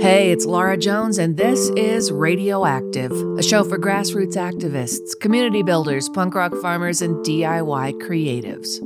[0.00, 6.08] Hey, it's Laura Jones, and this is Radioactive, a show for grassroots activists, community builders,
[6.08, 8.78] punk rock farmers, and DIY creatives.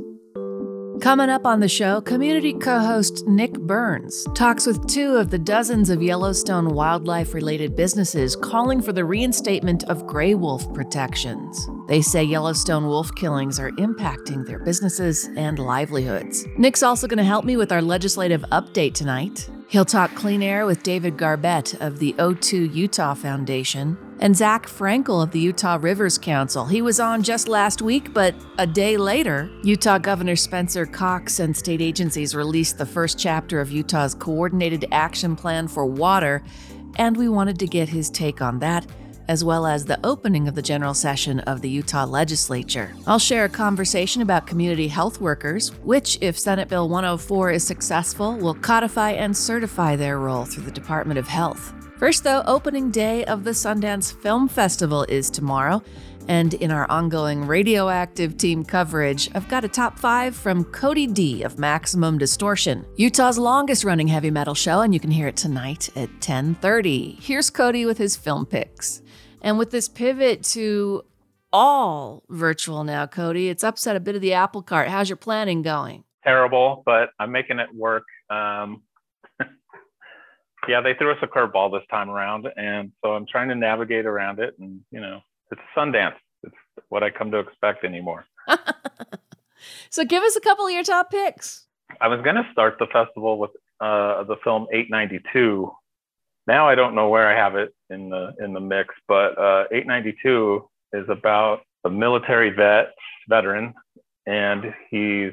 [1.03, 5.37] Coming up on the show, community co host Nick Burns talks with two of the
[5.37, 11.67] dozens of Yellowstone wildlife related businesses calling for the reinstatement of gray wolf protections.
[11.89, 16.47] They say Yellowstone wolf killings are impacting their businesses and livelihoods.
[16.57, 19.49] Nick's also going to help me with our legislative update tonight.
[19.67, 25.21] He'll talk clean air with David Garbett of the O2 Utah Foundation and Zach Frankel
[25.21, 26.65] of the Utah Rivers Council.
[26.65, 31.55] He was on just last week, but a day later, Utah Governor Spencer Cox and
[31.55, 36.43] state agencies released the first chapter of Utah's Coordinated Action Plan for Water,
[36.97, 38.85] and we wanted to get his take on that
[39.27, 42.93] as well as the opening of the general session of the Utah legislature.
[43.07, 48.35] I'll share a conversation about community health workers, which, if Senate Bill 104 is successful,
[48.35, 51.73] will codify and certify their role through the Department of Health.
[52.03, 55.81] First, though, opening day of the Sundance Film Festival is tomorrow.
[56.27, 61.43] And in our ongoing radioactive team coverage, I've got a top five from Cody D
[61.43, 65.87] of Maximum Distortion, Utah's longest running heavy metal show, and you can hear it tonight
[65.95, 67.21] at 10:30.
[67.21, 69.01] Here's Cody with his film picks.
[69.41, 71.05] And with this pivot to
[71.53, 74.89] all virtual now, Cody, it's upset a bit of the apple cart.
[74.89, 76.03] How's your planning going?
[76.25, 78.03] Terrible, but I'm making it work.
[78.29, 78.81] Um,
[80.67, 84.05] yeah, they threw us a curveball this time around, and so I'm trying to navigate
[84.05, 84.55] around it.
[84.59, 86.15] And you know, it's Sundance.
[86.43, 86.55] It's
[86.89, 88.25] what I come to expect anymore.
[89.89, 91.67] so, give us a couple of your top picks.
[92.01, 95.71] I was going to start the festival with uh, the film 892
[96.47, 99.65] now I don't know where I have it in the in the mix, but uh,
[99.71, 102.93] 892 is about a military vet
[103.29, 103.73] veteran,
[104.25, 105.31] and he's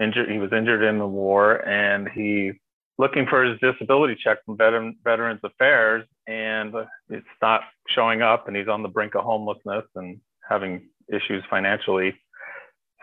[0.00, 0.30] injured.
[0.30, 2.54] He was injured in the war, and he's
[3.02, 6.72] looking for his disability check from Veteran, Veterans Affairs, and
[7.10, 12.14] it's not showing up, and he's on the brink of homelessness and having issues financially.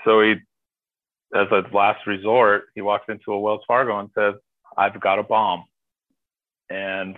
[0.06, 0.36] So he,
[1.36, 4.36] as a last resort, he walks into a Wells Fargo and says,
[4.78, 5.66] "I've got a bomb."
[6.70, 7.18] And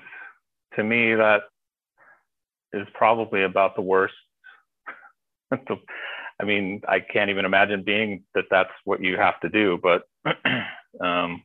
[0.76, 1.42] to me, that
[2.74, 4.16] is probably about the worst.
[5.52, 9.80] I mean, I can't even imagine being that that's what you have to do.
[9.84, 10.02] But
[11.00, 11.44] um,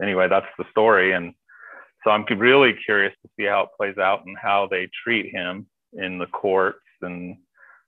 [0.00, 1.12] anyway, that's the story.
[1.12, 1.34] And
[2.04, 5.66] so I'm really curious to see how it plays out and how they treat him
[5.92, 7.36] in the courts and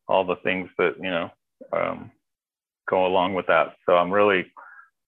[0.09, 1.31] all the things that, you know,
[1.73, 2.11] um,
[2.89, 3.75] go along with that.
[3.87, 4.47] So I'm really,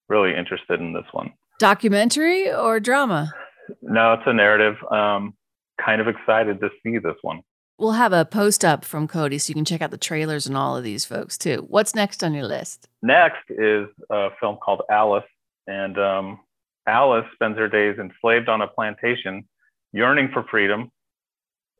[0.08, 1.32] really interested in this one.
[1.58, 3.32] Documentary or drama?
[3.82, 4.76] No, it's a narrative.
[4.90, 5.34] Um,
[5.84, 7.42] kind of excited to see this one.
[7.78, 10.56] We'll have a post up from Cody so you can check out the trailers and
[10.56, 11.66] all of these folks too.
[11.68, 12.88] What's next on your list?
[13.02, 15.24] Next is a film called Alice.
[15.66, 16.40] And um,
[16.86, 19.48] Alice spends her days enslaved on a plantation,
[19.92, 20.90] yearning for freedom.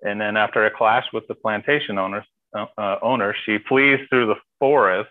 [0.02, 2.24] And then, after a clash with the plantation owners,
[2.54, 5.10] uh, uh, owner, she flees through the forest,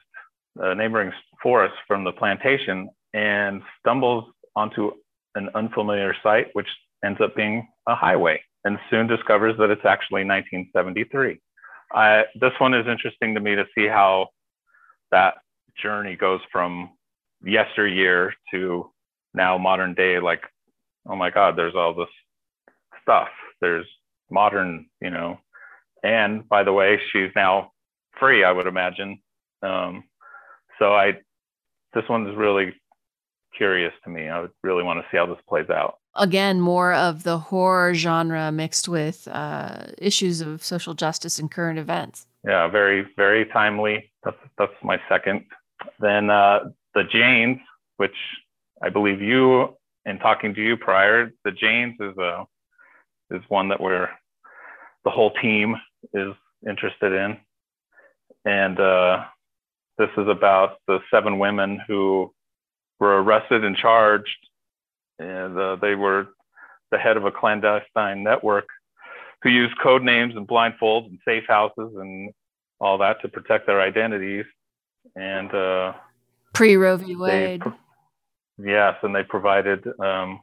[0.62, 1.12] uh, neighboring
[1.42, 4.92] forest from the plantation, and stumbles onto
[5.36, 6.68] an unfamiliar site, which
[7.04, 11.40] ends up being a highway, and soon discovers that it's actually 1973.
[11.94, 14.28] I, this one is interesting to me to see how
[15.12, 15.36] that
[15.82, 16.90] journey goes from
[17.44, 18.90] yesteryear to
[19.36, 20.20] now modern day.
[20.20, 20.44] Like,
[21.08, 22.10] oh my God, there's all this
[23.02, 23.30] stuff.
[23.62, 23.86] There's
[24.30, 25.40] modern, you know.
[26.04, 27.72] And by the way, she's now
[28.20, 29.20] free, I would imagine.
[29.62, 30.04] Um,
[30.80, 31.14] so I,
[31.94, 32.74] this one's really
[33.58, 34.28] curious to me.
[34.28, 35.98] I would really want to see how this plays out.
[36.16, 41.80] Again, more of the horror genre mixed with uh, issues of social justice and current
[41.80, 42.26] events.
[42.46, 44.12] Yeah, very, very timely.
[44.24, 45.46] That's that's my second.
[46.00, 47.60] Then uh, the Janes,
[47.98, 48.16] which
[48.86, 49.76] I believe you,
[50.06, 52.46] in talking to you prior, the Janes is a
[53.32, 54.08] is one that we're
[55.04, 55.76] the whole team
[56.14, 56.36] is
[56.70, 57.38] interested in,
[58.46, 59.26] and uh,
[59.98, 62.32] this is about the seven women who
[63.00, 64.38] were arrested and charged,
[65.18, 66.28] and uh, they were
[66.92, 68.68] the head of a clandestine network
[69.42, 72.32] who used code names and blindfolds and safe houses and
[72.80, 74.46] all that to protect their identities.
[75.16, 75.94] And uh,
[76.54, 77.16] pre Roe v.
[77.16, 77.64] Wade.
[78.58, 80.42] Yes, and they provided um,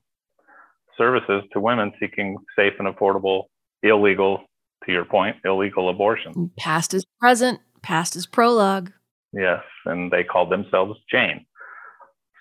[0.97, 3.45] services to women seeking safe and affordable,
[3.83, 4.45] illegal,
[4.85, 6.51] to your point, illegal abortion.
[6.59, 8.93] Past is present, past is prologue.
[9.33, 11.47] Yes, and they called themselves Jane.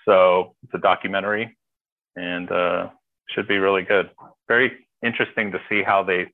[0.05, 1.55] So it's a documentary
[2.15, 2.89] and uh,
[3.29, 4.09] should be really good.
[4.47, 4.71] Very
[5.03, 6.25] interesting to see how they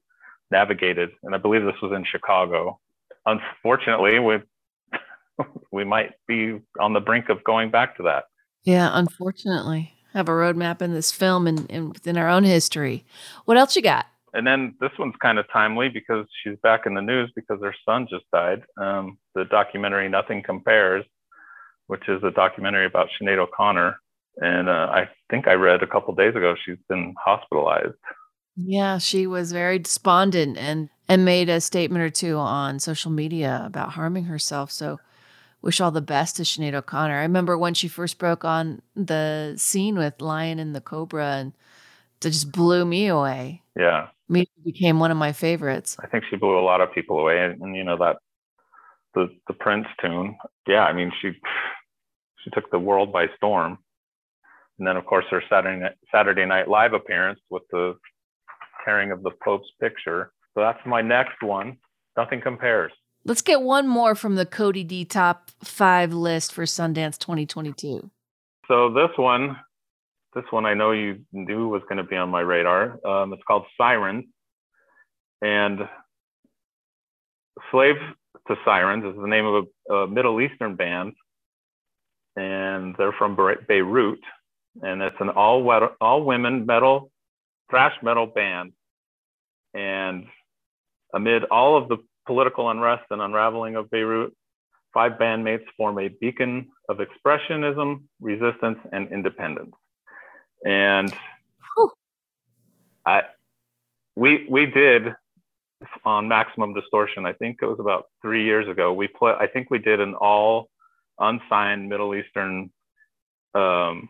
[0.52, 1.10] navigated.
[1.24, 2.80] And I believe this was in Chicago.
[3.26, 4.38] Unfortunately, we
[5.72, 8.26] we might be on the brink of going back to that.
[8.68, 9.94] Yeah, unfortunately.
[10.14, 13.06] have a roadmap in this film and, and within our own history.
[13.46, 14.08] What else you got?
[14.34, 17.74] And then this one's kind of timely because she's back in the news because her
[17.86, 18.64] son just died.
[18.78, 21.06] Um, the documentary Nothing Compares,
[21.86, 24.00] which is a documentary about Sinead O'Connor.
[24.38, 27.96] And uh, I think I read a couple days ago she's been hospitalized.
[28.58, 33.64] Yeah, she was very despondent and and made a statement or two on social media
[33.66, 34.72] about harming herself.
[34.72, 35.00] So
[35.62, 37.18] wish all the best to Sinead O'Connor.
[37.18, 41.54] I remember when she first broke on the scene with Lion and the Cobra and
[42.22, 43.62] it just blew me away.
[43.76, 44.08] Yeah.
[44.30, 45.96] Me became one of my favorites.
[46.00, 47.44] I think she blew a lot of people away.
[47.44, 48.18] And, and you know, that
[49.14, 50.38] the the Prince tune.
[50.68, 51.32] Yeah, I mean she
[52.44, 53.78] she took the world by storm.
[54.78, 57.96] And then of course her Saturday night, Saturday Night Live appearance with the
[58.84, 60.32] tearing of the Pope's picture.
[60.54, 61.78] So that's my next one.
[62.16, 62.92] Nothing compares.
[63.28, 68.10] Let's get one more from the Cody D top five list for Sundance 2022.
[68.70, 69.58] So this one,
[70.34, 73.06] this one I know you knew was going to be on my radar.
[73.06, 74.24] Um, it's called Sirens,
[75.42, 75.80] and
[77.70, 77.98] Slave
[78.48, 81.12] to Sirens is the name of a, a Middle Eastern band,
[82.38, 84.24] and they're from Beirut,
[84.82, 85.70] and it's an all
[86.00, 87.12] all women metal
[87.70, 88.72] thrash metal band.
[89.74, 90.28] And
[91.14, 91.98] amid all of the
[92.28, 94.34] political unrest and unraveling of Beirut,
[94.94, 99.74] five bandmates form a beacon of expressionism, resistance, and independence.
[100.66, 101.14] And
[103.06, 103.22] I,
[104.16, 105.14] we we did
[106.04, 107.26] on Maximum Distortion.
[107.26, 108.94] I think it was about three years ago.
[108.94, 109.36] We put.
[109.40, 110.70] I think we did an all
[111.20, 112.72] unsigned Middle Eastern
[113.56, 114.10] um,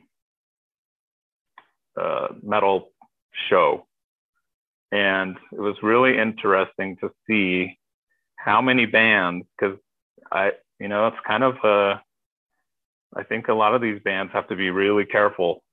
[1.99, 2.91] uh, metal
[3.49, 3.85] show.
[4.91, 7.77] And it was really interesting to see
[8.37, 9.77] how many bands, because
[10.31, 12.01] I, you know, it's kind of a,
[13.15, 15.63] I think a lot of these bands have to be really careful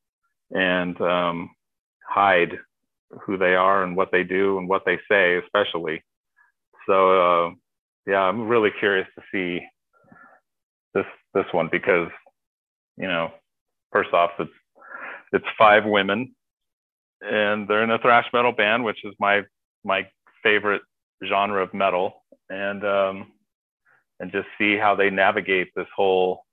[0.51, 1.51] and um,
[2.09, 2.59] hide
[3.25, 6.03] who they are and what they do and what they say, especially.
[6.87, 7.51] So, uh,
[8.07, 9.65] yeah, I'm really curious to see
[10.95, 12.09] this this one because,
[12.97, 13.31] you know,
[13.93, 14.51] first off, it's
[15.33, 16.35] it's five women
[17.23, 19.43] and they're in a thrash metal band, which is my
[19.85, 20.07] my
[20.43, 20.83] favorite
[21.27, 23.33] genre of metal, and um,
[24.21, 26.45] and just see how they navigate this whole,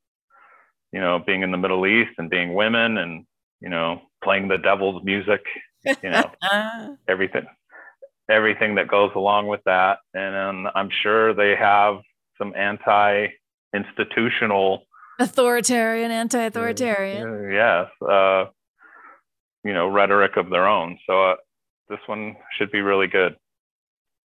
[0.91, 3.25] you know, being in the Middle East and being women, and
[3.59, 5.41] you know, playing the devil's music,
[5.85, 6.31] you know,
[7.07, 7.45] everything
[8.29, 11.97] everything that goes along with that, and um, I'm sure they have
[12.37, 14.85] some anti-institutional
[15.19, 18.45] authoritarian anti-authoritarian uh, yes uh,
[19.63, 20.97] you know rhetoric of their own.
[21.05, 21.35] So uh,
[21.89, 23.35] this one should be really good,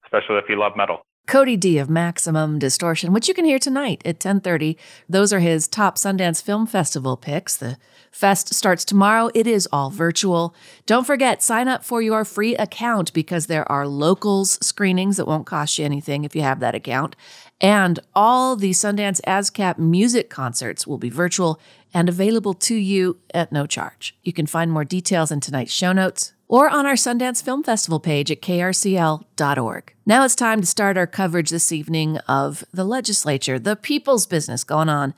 [0.04, 1.06] especially if you love metal.
[1.26, 4.76] Cody D of Maximum Distortion, which you can hear tonight at 10:30.
[5.08, 7.56] Those are his top Sundance Film Festival picks.
[7.56, 7.78] The
[8.10, 9.30] fest starts tomorrow.
[9.32, 10.54] It is all virtual.
[10.84, 15.46] Don't forget, sign up for your free account because there are locals screenings that won't
[15.46, 17.14] cost you anything if you have that account.
[17.60, 21.60] And all the Sundance ASCAP music concerts will be virtual
[21.94, 24.16] and available to you at no charge.
[24.22, 27.98] You can find more details in tonight's show notes or on our Sundance Film Festival
[27.98, 29.94] page at krcl.org.
[30.04, 34.62] Now it's time to start our coverage this evening of the legislature, the people's business
[34.62, 35.14] going on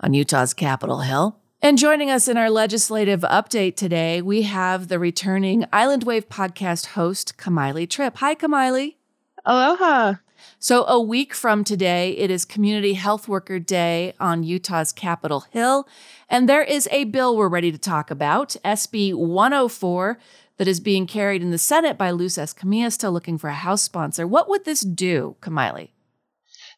[0.00, 1.38] on Utah's Capitol Hill.
[1.62, 6.88] And joining us in our legislative update today, we have the returning Island Wave podcast
[6.88, 8.18] host, Kamaile Tripp.
[8.18, 8.96] Hi, Kamaile.
[9.46, 10.16] Aloha.
[10.58, 15.86] So, a week from today, it is Community Health Worker Day on Utah's Capitol Hill.
[16.28, 20.18] And there is a bill we're ready to talk about, SB 104,
[20.56, 23.82] that is being carried in the Senate by Luz Escamilla, still looking for a House
[23.82, 24.26] sponsor.
[24.26, 25.90] What would this do, Kamaile?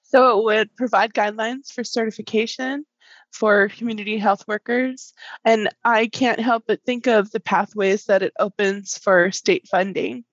[0.02, 2.84] So, it would provide guidelines for certification
[3.32, 5.12] for community health workers.
[5.44, 10.24] And I can't help but think of the pathways that it opens for state funding.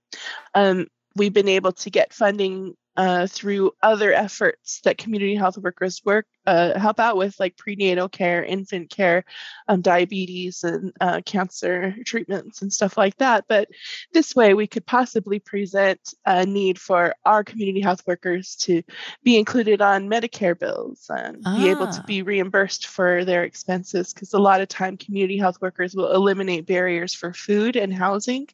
[0.55, 6.01] Um, we've been able to get funding uh, through other efforts that community health workers
[6.05, 9.25] work uh, help out with, like prenatal care, infant care,
[9.67, 13.45] um, diabetes, and uh, cancer treatments and stuff like that.
[13.47, 13.69] But
[14.13, 18.83] this way, we could possibly present a need for our community health workers to
[19.23, 21.57] be included on Medicare bills and ah.
[21.57, 22.05] be able to ah.
[22.05, 24.13] be reimbursed for their expenses.
[24.13, 28.47] Because a lot of time, community health workers will eliminate barriers for food and housing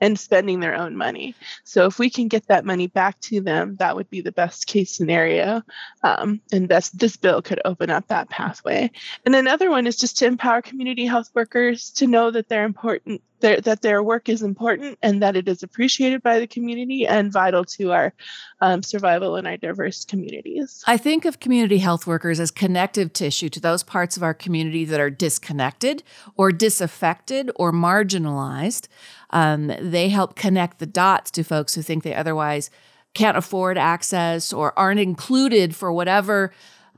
[0.00, 1.34] and spending their own money.
[1.64, 4.66] So if we can get that money back to them, that would be the best
[4.66, 5.62] case scenario.
[6.02, 8.90] Um, and that's this bill could open up that pathway.
[9.24, 13.22] And another one is just to empower community health workers to know that they're important,
[13.40, 17.64] that their work is important and that it is appreciated by the community and vital
[17.64, 18.12] to our
[18.60, 20.82] um, survival in our diverse communities.
[20.86, 24.84] I think of community health workers as connective tissue to those parts of our community
[24.86, 26.02] that are disconnected
[26.36, 28.88] or disaffected or marginalized.
[29.30, 32.70] Um, they help connect the dots to folks who think they otherwise
[33.16, 36.52] can't afford access or aren't included for whatever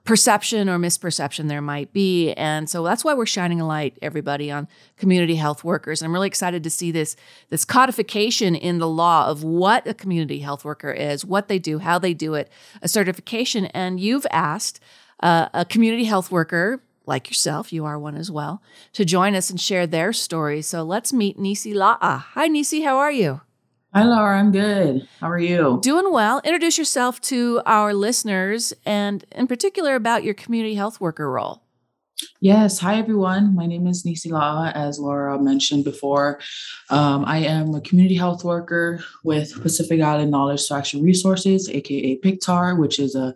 [0.08, 2.32] perception or misperception there might be.
[2.32, 6.00] And so that's why we're shining a light, everybody, on community health workers.
[6.00, 7.14] I'm really excited to see this,
[7.50, 11.78] this codification in the law of what a community health worker is, what they do,
[11.80, 12.50] how they do it,
[12.80, 13.66] a certification.
[13.66, 14.80] And you've asked
[15.20, 18.62] uh, a community health worker like yourself, you are one as well,
[18.94, 20.62] to join us and share their story.
[20.62, 22.20] So let's meet Nisi La'a.
[22.32, 23.42] Hi, Nisi, how are you?
[23.98, 24.38] Hi, Laura.
[24.38, 25.08] I'm good.
[25.20, 25.80] How are you?
[25.82, 26.40] Doing well.
[26.44, 31.64] Introduce yourself to our listeners and, in particular, about your community health worker role.
[32.40, 32.78] Yes.
[32.78, 33.56] Hi, everyone.
[33.56, 36.38] My name is Nisi La'a, as Laura mentioned before.
[36.90, 42.78] Um, I am a community health worker with Pacific Island Knowledge Action Resources, aka PIK2AR,
[42.78, 43.34] which is a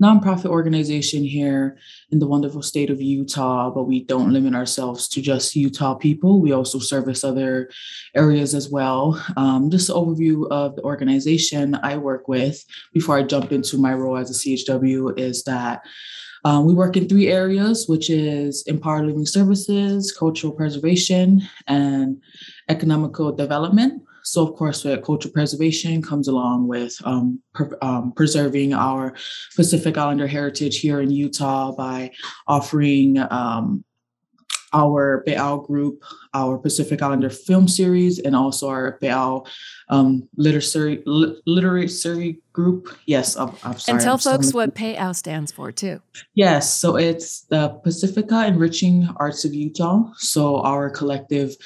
[0.00, 1.76] nonprofit organization here
[2.10, 6.40] in the wonderful state of Utah, but we don't limit ourselves to just Utah people.
[6.40, 7.70] We also service other
[8.14, 9.22] areas as well.
[9.36, 13.92] Um, just an overview of the organization I work with before I jump into my
[13.92, 15.82] role as a CHW is that
[16.44, 22.20] um, we work in three areas, which is empowered living services, cultural preservation, and
[22.68, 24.02] economical development.
[24.22, 29.14] So, of course, with cultural preservation comes along with um, per, um, preserving our
[29.56, 32.12] Pacific Islander heritage here in Utah by
[32.46, 33.84] offering um,
[34.72, 39.44] our Be'au group, our Pacific Islander film series, and also our Be'au
[39.88, 42.96] um, literary literary group.
[43.06, 43.96] Yes, I'm, I'm sorry.
[43.96, 46.00] And tell I'm folks what PAO stands for too.
[46.34, 50.10] Yes, so it's the Pacifica Enriching Arts of Utah.
[50.16, 51.56] So our collective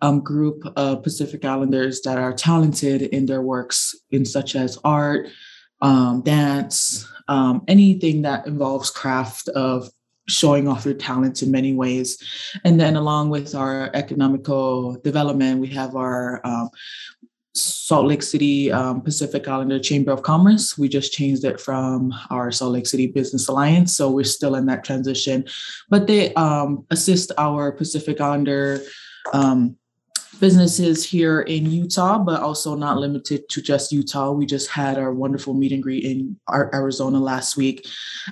[0.00, 5.28] um, group of Pacific Islanders that are talented in their works in such as art,
[5.80, 9.90] um, dance, um, anything that involves craft of
[10.32, 12.18] showing off your talents in many ways.
[12.64, 16.70] And then along with our economical development, we have our um,
[17.54, 20.78] Salt Lake City um, Pacific Islander Chamber of Commerce.
[20.78, 23.94] We just changed it from our Salt Lake City Business Alliance.
[23.94, 25.44] So we're still in that transition.
[25.90, 28.80] But they um, assist our Pacific Islander
[29.34, 29.76] um,
[30.40, 34.32] businesses here in Utah, but also not limited to just Utah.
[34.32, 37.86] We just had our wonderful meet and greet in Arizona last week.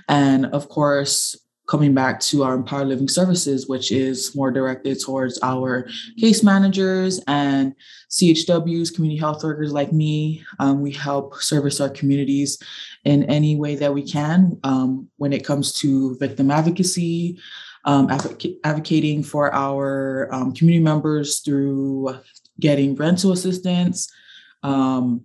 [0.09, 1.37] And of course,
[1.71, 7.21] coming back to our Empower Living Services, which is more directed towards our case managers
[7.29, 7.77] and
[8.11, 10.45] CHWs, community health workers like me.
[10.59, 12.61] Um, we help service our communities
[13.05, 17.39] in any way that we can um, when it comes to victim advocacy,
[17.85, 22.19] um, advoc- advocating for our um, community members through
[22.59, 24.11] getting rental assistance,
[24.65, 25.25] um,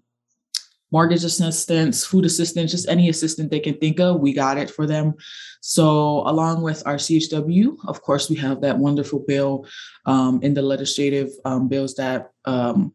[0.96, 4.86] mortgage assistance, food assistance, just any assistance they can think of, we got it for
[4.88, 5.14] them.
[5.60, 5.86] So,
[6.34, 9.66] along with our CHW, of course, we have that wonderful bill
[10.06, 12.94] um, in the legislative um, bills that um,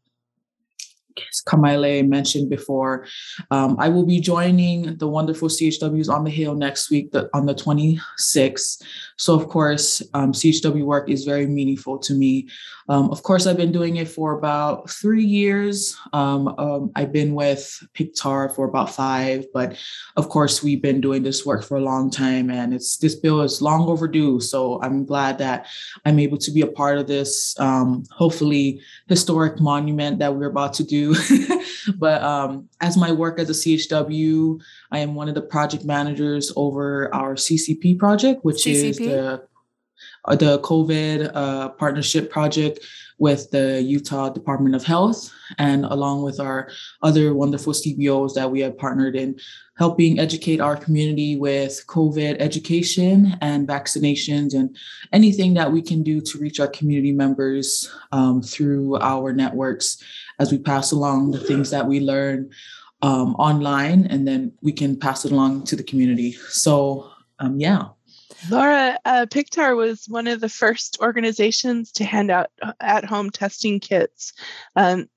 [1.47, 3.07] Kamaile mentioned before.
[3.51, 7.45] Um, I will be joining the wonderful CHWs on the Hill next week the, on
[7.45, 8.83] the 26th.
[9.19, 12.49] So, of course, um, CHW work is very meaningful to me.
[12.91, 15.97] Um, of course, I've been doing it for about three years.
[16.13, 19.77] Um, um, I've been with PIK2AR for about five, but
[20.17, 23.43] of course, we've been doing this work for a long time, and it's this bill
[23.43, 24.41] is long overdue.
[24.41, 25.69] So, I'm glad that
[26.05, 27.55] I'm able to be a part of this.
[27.61, 31.15] Um, hopefully, historic monument that we're about to do.
[31.97, 36.53] but um, as my work as a CHW, I am one of the project managers
[36.57, 38.91] over our CCP project, which CCP?
[38.91, 39.50] is the
[40.29, 42.81] the COVID uh, partnership project
[43.19, 46.71] with the Utah Department of Health, and along with our
[47.03, 49.39] other wonderful CBOs that we have partnered in
[49.77, 54.75] helping educate our community with COVID education and vaccinations and
[55.13, 60.03] anything that we can do to reach our community members um, through our networks
[60.39, 62.51] as we pass along the things that we learn
[63.03, 66.33] um, online and then we can pass it along to the community.
[66.49, 67.89] So, um, yeah.
[68.49, 73.31] Laura, uh, PIK2AR was one of the first organizations to hand out uh, at home
[73.31, 74.33] testing kits.
[74.77, 75.09] Um,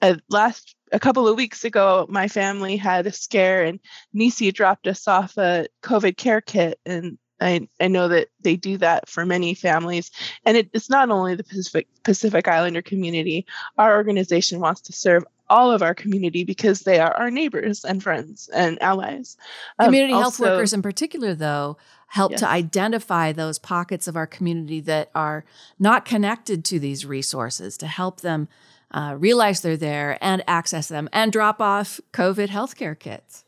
[0.00, 3.80] uh, last a couple of weeks ago, my family had a scare, and
[4.12, 6.78] Nisi dropped us off a COVID care kit.
[6.86, 10.10] And I, I know that they do that for many families.
[10.44, 15.24] And it, it's not only the Pacific, Pacific Islander community, our organization wants to serve
[15.50, 19.36] all of our community because they are our neighbors and friends and allies.
[19.78, 21.78] Um, community um, health workers, in particular, though,
[22.08, 22.40] help Yes.
[22.40, 25.44] to identify those pockets of our community that are
[25.78, 28.48] not connected to these resources to help them
[28.90, 33.44] uh, realize they're there and access them and drop off COVID healthcare kits.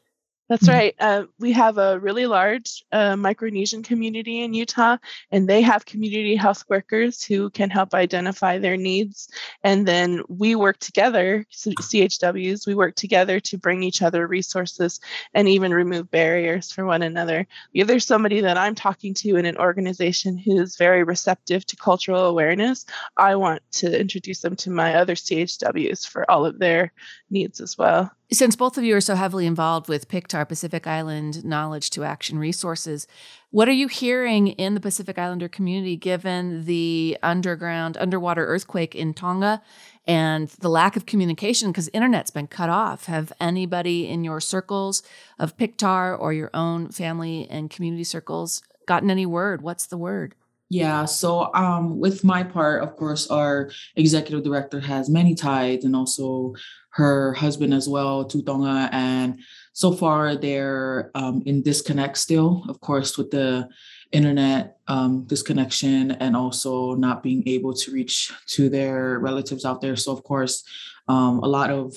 [0.51, 0.73] That's Mhm.
[0.75, 0.95] right.
[0.99, 4.97] Uh, we have a really large uh, Micronesian community in Utah,
[5.31, 9.29] and they have community health workers who can help identify their needs.
[9.63, 14.99] And then we work together, CHWs, we work together to bring each other resources
[15.35, 17.47] and even remove barriers for one another.
[17.73, 22.25] If there's somebody that I'm talking to in an organization who's very receptive to cultural
[22.25, 22.85] awareness,
[23.17, 26.93] I want to introduce them to my other CHWs for all of their
[27.31, 28.11] needs as well.
[28.33, 32.39] Since both of you are so heavily involved with PIK2AR, Pacific Island Knowledge to Action
[32.39, 33.07] Resources,
[33.51, 39.15] what are you hearing in the Pacific Islander community given the underground, underwater earthquake in
[39.15, 39.63] Tonga
[40.07, 43.07] and the lack of communication because internet's been cut off?
[43.07, 45.03] Have anybody in your circles
[45.39, 49.63] of PIK2AR or your own family and community circles gotten any word?
[49.63, 50.35] What's the word?
[50.73, 55.97] Yeah, so um, with my part, of course, our executive director has many ties and
[55.97, 56.55] also
[56.91, 58.89] her husband as well, Tutonga.
[58.93, 59.41] And
[59.73, 63.69] so far, they're um, in disconnect still, of course, with the
[64.13, 69.97] internet um, disconnection and also not being able to reach to their relatives out there.
[69.97, 70.65] So, of course,
[71.09, 71.95] um, a lot of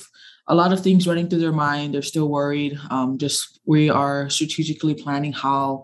[0.47, 1.93] a lot of things running through their mind.
[1.93, 2.77] They're still worried.
[2.89, 5.83] Um, just we are strategically planning how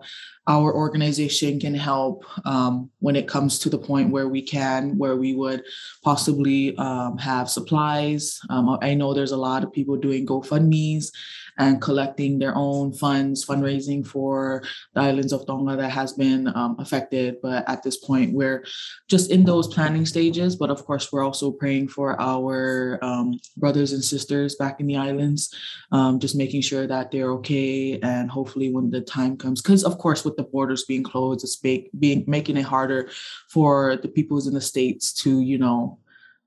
[0.50, 5.14] our organization can help um, when it comes to the point where we can, where
[5.14, 5.62] we would
[6.02, 8.40] possibly um, have supplies.
[8.50, 11.12] Um, I know there's a lot of people doing GoFundMe's
[11.60, 14.62] and collecting their own funds, fundraising for
[14.94, 17.36] the islands of Tonga that has been um, affected.
[17.42, 18.64] But at this point, we're
[19.08, 20.56] just in those planning stages.
[20.56, 24.96] But of course, we're also praying for our um, brothers and sisters back in the
[24.96, 25.54] islands,
[25.92, 28.00] um, just making sure that they're okay.
[28.00, 31.62] And hopefully, when the time comes, because of course, with the borders being closed, it's
[31.62, 33.10] make, being making it harder
[33.48, 35.98] for the peoples in the states to, you know,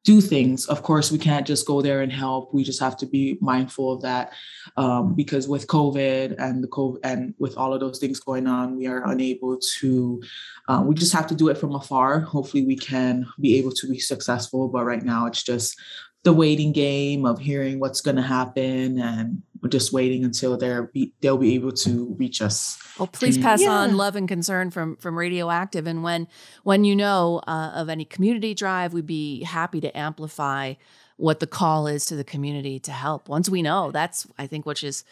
[0.04, 0.66] do things.
[0.66, 2.54] Of course, we can't just go there and help.
[2.54, 4.34] We just have to be mindful of that
[4.76, 8.78] um, because with COVID and the COVID and with all of those things going on,
[8.78, 10.22] we are unable to.
[10.68, 12.20] Uh, we just have to do it from afar.
[12.20, 14.68] Hopefully, we can be able to be successful.
[14.68, 15.80] But right now, it's just
[16.24, 20.84] the waiting game of hearing what's going to happen and we're just waiting until they're
[20.84, 22.78] be, they'll be able to reach us.
[23.00, 23.42] Well, please Mm.
[23.42, 23.72] pass Yeah.
[23.72, 26.28] on love and concern from from Radioactive, and when
[26.64, 30.74] when you know uh, of any community drive, we'd be happy to amplify
[31.16, 33.30] what the call is to the community to help.
[33.30, 35.06] Once we know, that's I think which is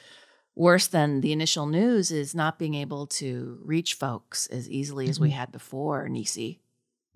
[0.54, 5.18] worse than the initial news is not being able to reach folks as easily as
[5.18, 5.34] we Mhm.
[5.34, 6.10] had before.
[6.10, 6.60] Nisi,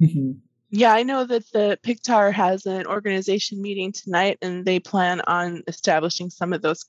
[0.02, 0.38] Mhm.
[0.78, 5.64] Yeah, I know that the PIK2AR has an organization meeting tonight, and they plan on
[5.68, 6.84] establishing some of those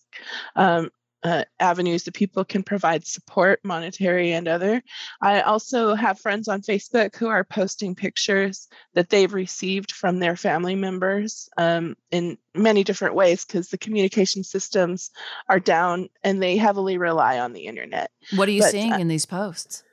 [0.57, 0.91] um,
[1.23, 4.83] uh, avenues that people can provide support, monetary and other.
[5.21, 10.35] I also have friends on Facebook who are posting pictures that they've received from their
[10.35, 15.13] family members um, in many different ways because the communication systems
[15.49, 18.11] are down and they heavily rely on the internet.
[18.35, 19.85] what are you But, seeing uh, in these posts?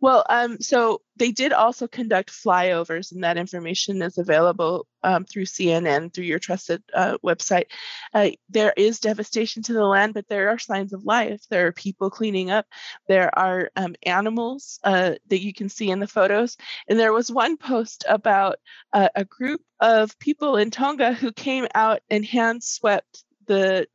[0.00, 5.44] Well, um, so they did also conduct flyovers, and that information is available um, through
[5.44, 7.66] CNN, through your trusted uh, website.
[8.12, 11.42] Uh, there is devastation to the land, but there are signs of life.
[11.50, 12.66] There are people cleaning up.
[13.08, 16.56] There are um, animals uh, that you can see in the photos.
[16.88, 18.56] And there was one post about
[18.92, 23.86] uh, a group of people in Tonga who came out and hand swept the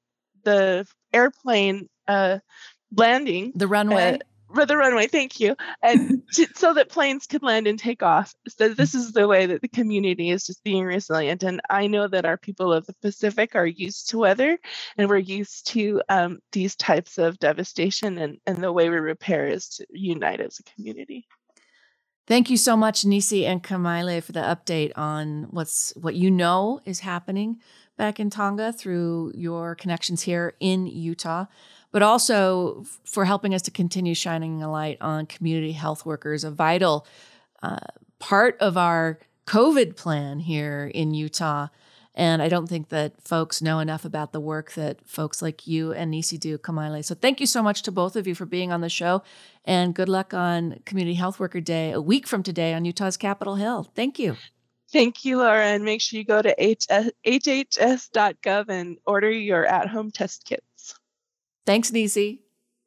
[0.43, 2.39] the airplane uh,
[2.95, 4.19] landing The runway.
[4.53, 5.55] For the runway thank you.
[5.81, 8.33] And to, so that planes could land and take off.
[8.47, 11.43] So this is the way that the community is just being resilient.
[11.43, 14.57] And i know that our people of the pacific are used to weather
[14.97, 19.47] and we're used to um, these types of devastation and, and the way we repair
[19.47, 21.27] is to unite as a community.
[22.27, 26.79] Thank you so much, Nisi and Kamaile, for the update on what's what you know
[26.85, 27.59] is happening
[27.97, 31.45] back in Tonga through your connections here in Utah,
[31.91, 36.52] but also for helping us to continue shining a light on community health workers, a
[36.52, 37.06] vital
[37.63, 37.78] uh,
[38.19, 41.67] part of our COVID plan here in Utah.
[42.15, 45.93] And I don't think that folks know enough about the work that folks like you
[45.93, 47.04] and Nisi do, Kamaile.
[47.06, 49.23] So thank you so much to both of you for being on the show.
[49.63, 53.56] And good luck on Community Health Worker Day a week from today on Utah's Capitol
[53.56, 53.89] Hill.
[53.95, 54.36] Thank you.
[54.91, 56.56] thank you laura and make sure you go to
[57.25, 60.98] hhs.gov and order your at-home test kits
[61.69, 62.41] Thanks, Nisi.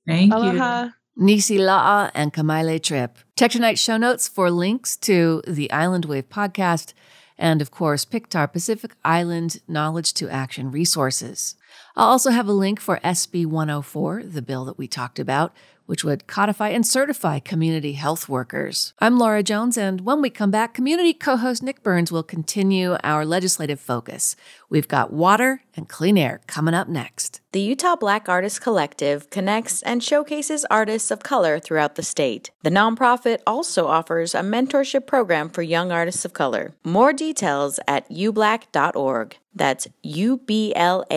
[0.08, 0.36] Thank you.
[0.36, 3.16] aloha Nisi La'a and Kamaile Tripp.
[3.38, 6.92] Check tonight's show notes for links to the Island Wave podcast
[7.38, 11.54] and, of course, PIK2AR Pacific Island Knowledge to Action resources.
[11.94, 15.54] I'll also have a link for SB 104, the bill that we talked about,
[15.86, 18.94] which would codify and certify community health workers.
[18.98, 22.96] I'm Laura Jones, and when we come back, community co host Nick Burns will continue
[23.02, 24.36] our legislative focus.
[24.68, 27.40] We've got water and clean air coming up next.
[27.52, 32.50] The Utah Black Artists Collective connects and showcases artists of color throughout the state.
[32.62, 36.74] The nonprofit also offers a mentorship program for young artists of color.
[36.84, 39.36] More details at ublack.org.
[39.54, 41.08] That's ublac.org.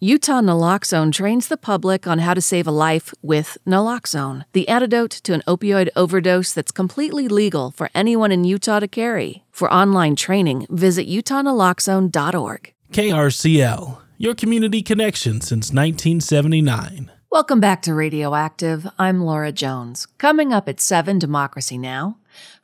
[0.00, 5.10] Utah Naloxone trains the public on how to save a life with naloxone, the antidote
[5.10, 9.44] to an opioid overdose that's completely legal for anyone in Utah to carry.
[9.50, 12.72] For online training, visit utahnaloxone.org.
[12.92, 17.10] KRCL, your community connection since 1979.
[17.30, 18.88] Welcome back to Radioactive.
[18.98, 20.06] I'm Laura Jones.
[20.16, 22.16] Coming up at 7 Democracy Now!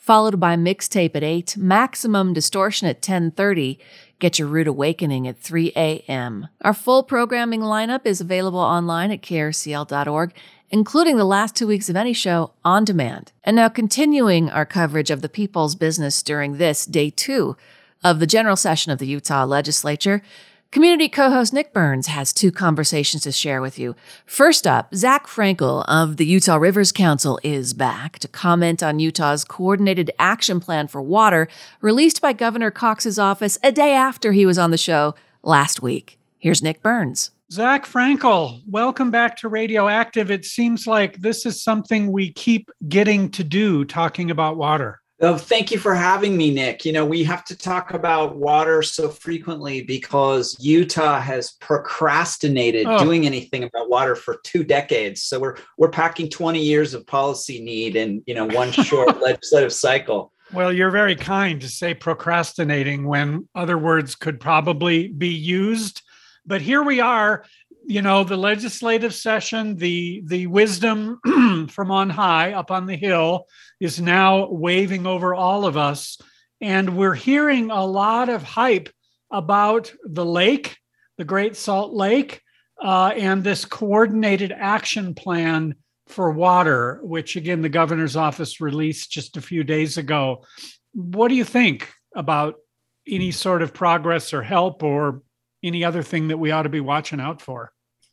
[0.04, 3.78] Followed by mixtape at 8, maximum distortion at 10:30,
[4.18, 6.48] get your rude awakening at 3 a.m.
[6.60, 10.34] Our full programming lineup is available online at krcl.org,
[10.68, 13.32] including the last 2 weeks of any show on demand.
[13.44, 17.56] And now continuing our coverage of the people's business during this day 2
[18.02, 20.20] of the general session of the Utah legislature,
[20.74, 23.94] Community co host Nick Burns has two conversations to share with you.
[24.26, 29.44] First up, Zach Frankel of the Utah Rivers Council is back to comment on Utah's
[29.44, 31.46] Coordinated Action Plan for Water,
[31.80, 36.18] released by Governor Cox's office a day after he was on the show last week.
[36.38, 37.30] Here's Nick Burns.
[37.52, 40.28] Zach Frankel, welcome back to Radioactive.
[40.28, 45.00] It seems like this is something we keep getting to do, talking about water.
[45.24, 46.84] Oh, thank you for having me, Nick.
[46.84, 53.02] You know, we have to talk about water so frequently because Utah has procrastinated oh.
[53.02, 55.22] doing anything about water for two decades.
[55.22, 59.72] So we're we're packing 20 years of policy need in, you know, one short legislative
[59.72, 60.30] cycle.
[60.52, 66.02] Well, you're very kind to say procrastinating when other words could probably be used.
[66.44, 67.46] But here we are,
[67.86, 71.18] you know, the legislative session, the the wisdom
[71.70, 73.46] from on high up on the hill
[73.84, 76.18] is now waving over all of us.
[76.60, 78.88] And we're hearing a lot of hype
[79.30, 80.78] about the lake,
[81.18, 82.40] the Great Salt Lake,
[82.82, 85.74] uh, and this coordinated action plan
[86.06, 90.44] for water, which again, the governor's office released just a few days ago.
[90.94, 92.54] What do you think about
[93.06, 95.22] any sort of progress or help or
[95.62, 97.70] any other thing that we ought to be watching out for?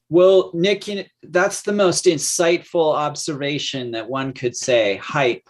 [0.09, 5.49] Well, Nick, you know, that's the most insightful observation that one could say hype.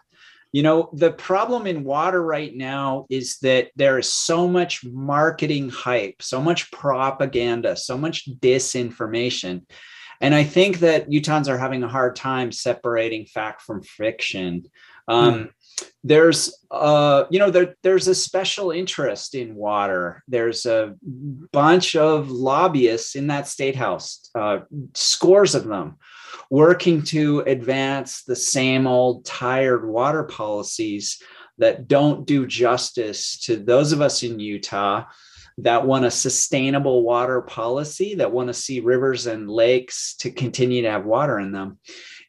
[0.51, 5.69] You know, the problem in water right now is that there is so much marketing
[5.69, 9.61] hype, so much propaganda, so much disinformation.
[10.19, 14.65] And I think that Utahns are having a hard time separating fact from fiction.
[15.07, 15.49] Um, mm.
[16.03, 20.23] There's, uh, you know, there, there's a special interest in water.
[20.27, 20.95] There's a
[21.51, 24.59] bunch of lobbyists in that state house, uh,
[24.95, 25.97] scores of them,
[26.49, 31.21] working to advance the same old tired water policies
[31.59, 35.05] that don't do justice to those of us in Utah
[35.59, 40.81] that want a sustainable water policy, that want to see rivers and lakes to continue
[40.81, 41.77] to have water in them.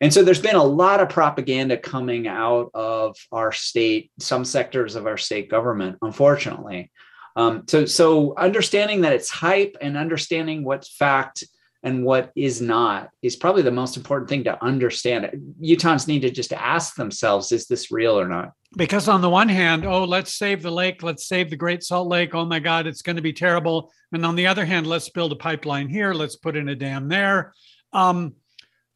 [0.02, 4.96] And so there's been a lot of propaganda coming out of our state, some sectors
[4.96, 6.90] of our state government, unfortunately.
[7.36, 11.44] Um, so, so understanding that it's hype and understanding what's fact
[11.84, 15.54] and what is not is probably the most important thing to understand.
[15.62, 18.52] Utahns need to just ask themselves, is this real or not?
[18.76, 22.08] Because on the one hand, oh, let's save the lake, let's save the Great Salt
[22.08, 22.34] Lake.
[22.34, 23.92] Oh my God, it's going to be terrible.
[24.12, 27.08] And on the other hand, let's build a pipeline here, let's put in a dam
[27.08, 27.52] there.
[27.92, 28.34] Um,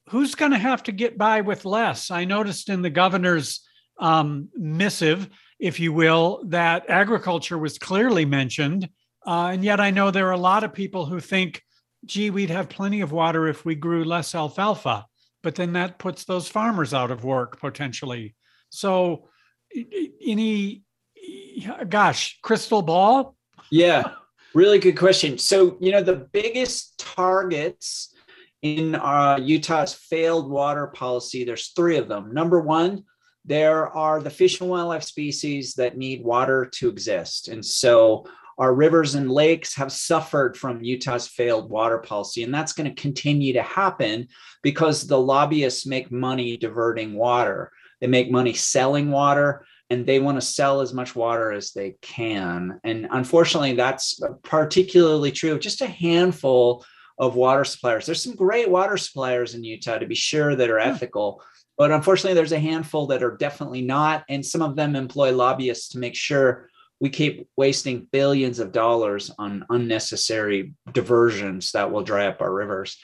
[0.09, 2.11] who's going to have to get by with less?
[2.11, 3.61] I noticed in the governor's
[3.99, 8.89] um, missive, if you will, that agriculture was clearly mentioned.
[9.27, 11.63] Uh, and yet I know there are a lot of people who think
[12.07, 15.07] gee, we'd have plenty of water if we grew less alfalfa,
[15.43, 18.35] but then that puts those farmers out of work potentially.
[18.71, 19.29] So,
[20.25, 20.83] any,
[21.89, 23.37] gosh, crystal ball?
[23.71, 24.13] Yeah,
[24.55, 25.39] really good question.
[25.39, 28.15] So, you know, the biggest targets
[28.75, 32.33] in uh, Utah's failed water policy, there's three of them.
[32.33, 33.05] Number one,
[33.45, 37.49] there are the fish and wildlife species that need water to exist.
[37.49, 38.27] And so
[38.59, 42.43] our rivers and lakes have suffered from Utah's failed water policy.
[42.43, 44.29] And that's going to continue to happen
[44.63, 47.71] because the lobbyists make money diverting water.
[48.01, 51.97] They make money selling water and they want to sell as much water as they
[52.03, 52.81] can.
[52.83, 56.85] And unfortunately, that's particularly true of just a handful
[57.19, 58.07] of water suppliers.
[58.07, 60.89] There's some great water suppliers in Utah, to be sure, that are hmm.
[60.89, 61.43] ethical.
[61.79, 64.25] But unfortunately, there's a handful that are definitely not.
[64.29, 69.31] And some of them employ lobbyists to make sure we keep wasting billions of dollars
[69.39, 72.97] on unnecessary diversions that will dry up our rivers.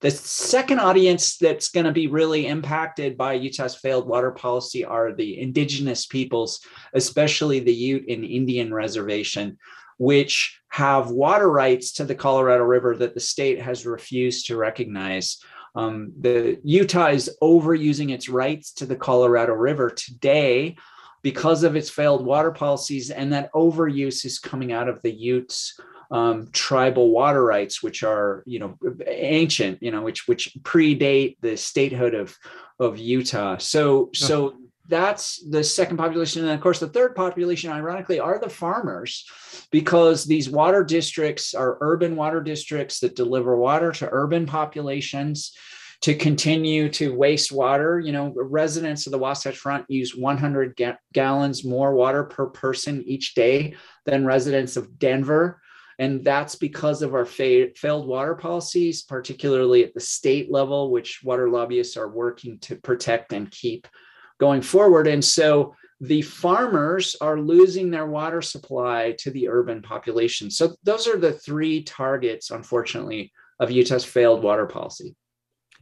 [0.00, 5.12] The second audience that's going to be really impacted by Utah's failed water policy are
[5.12, 6.60] the indigenous peoples,
[6.92, 9.58] especially the Ute and Indian reservation,
[9.98, 15.38] which have water rights to the Colorado River that the state has refused to recognize.
[15.74, 20.76] Um, the Utah is overusing its rights to the Colorado River today
[21.22, 25.78] because of its failed water policies, and that overuse is coming out of the Utes
[26.10, 31.56] um, tribal water rights, which are you know ancient, you know, which which predate the
[31.56, 32.36] statehood of
[32.78, 33.58] of Utah.
[33.58, 34.54] So so
[34.88, 39.26] that's the second population, and of course the third population, ironically, are the farmers,
[39.70, 45.52] because these water districts are urban water districts that deliver water to urban populations
[46.00, 48.00] to continue to waste water.
[48.00, 53.02] You know, residents of the Wasatch Front use 100 ga- gallons more water per person
[53.06, 53.74] each day
[54.06, 55.60] than residents of Denver.
[55.98, 61.24] And that's because of our fa- failed water policies, particularly at the state level, which
[61.24, 63.88] water lobbyists are working to protect and keep
[64.38, 65.06] going forward.
[65.06, 70.50] And so the farmers are losing their water supply to the urban population.
[70.50, 75.16] So those are the three targets, unfortunately, of Utah's failed water policy.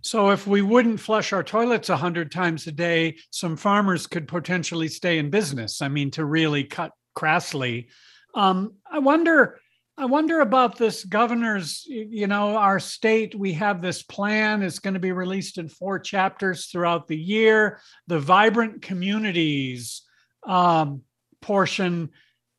[0.01, 4.89] So if we wouldn't flush our toilets 100 times a day, some farmers could potentially
[4.89, 5.83] stay in business.
[5.83, 7.89] I mean, to really cut crassly.
[8.35, 9.59] Um, I wonder
[9.99, 14.63] I wonder about this governor's, you know, our state, we have this plan.
[14.63, 17.81] It's going to be released in four chapters throughout the year.
[18.07, 20.03] The vibrant communities
[20.47, 21.01] um,
[21.41, 22.11] portion,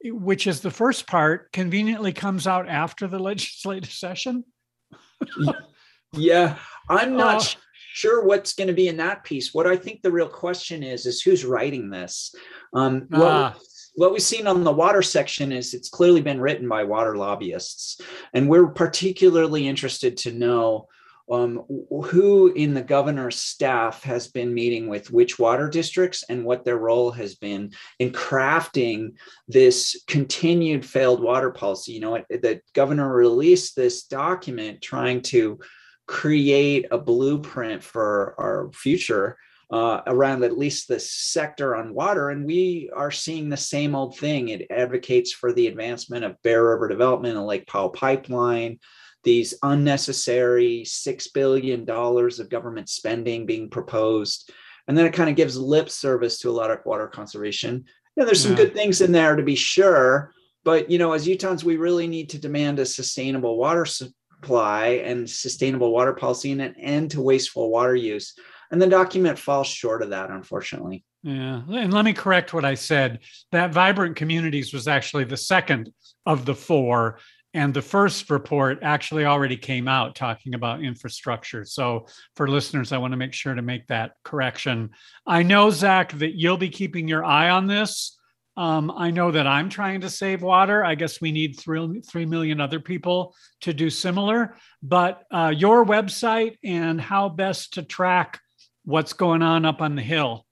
[0.03, 4.43] which is the first part, conveniently comes out after the legislative session.
[6.13, 6.57] yeah,
[6.89, 7.59] I'm not uh,
[7.93, 9.53] sure what's going to be in that piece.
[9.53, 12.33] What I think the real question is, is who's writing this?
[12.73, 13.53] Um, what, uh,
[13.97, 17.99] what we've seen on the water section is it's clearly been written by water lobbyists.
[18.31, 20.87] And we're particularly interested to know
[21.31, 21.63] um,
[22.05, 26.77] who in the governor's staff has been meeting with which water districts and what their
[26.77, 29.13] role has been in crafting
[29.47, 31.93] this continued failed water policy.
[31.93, 35.59] You know, the governor released this document trying to
[36.05, 42.29] create a blueprint for our future uh, around at least the sector on water.
[42.29, 44.49] And we are seeing the same old thing.
[44.49, 48.79] It advocates for the advancement of Bear River development and Lake Powell pipeline,
[49.23, 54.51] these unnecessary $6 billion of government spending being proposed.
[54.87, 57.85] And then it kind of gives lip service to a lot of water conservation.
[58.15, 58.57] Yeah, there's some yeah.
[58.57, 60.31] good things in there to be sure.
[60.63, 65.29] But, you know, as Utahns, we really need to demand a sustainable water supply and
[65.29, 68.33] sustainable water policy and an end to wasteful water use.
[68.71, 71.03] And the document falls short of that, unfortunately.
[71.23, 71.61] Yeah.
[71.69, 73.19] And let me correct what I said.
[73.51, 75.91] That Vibrant Communities was actually the second
[76.25, 77.19] of the four.
[77.53, 81.65] And the first report actually already came out talking about infrastructure.
[81.65, 84.91] So, for listeners, I want to make sure to make that correction.
[85.25, 88.17] I know, Zach, that you'll be keeping your eye on this.
[88.57, 90.83] Um, I know that I'm trying to save water.
[90.83, 94.55] I guess we need three, 3 million other people to do similar.
[94.81, 98.39] But uh, your website and how best to track
[98.87, 100.45] what's going on up on the hill?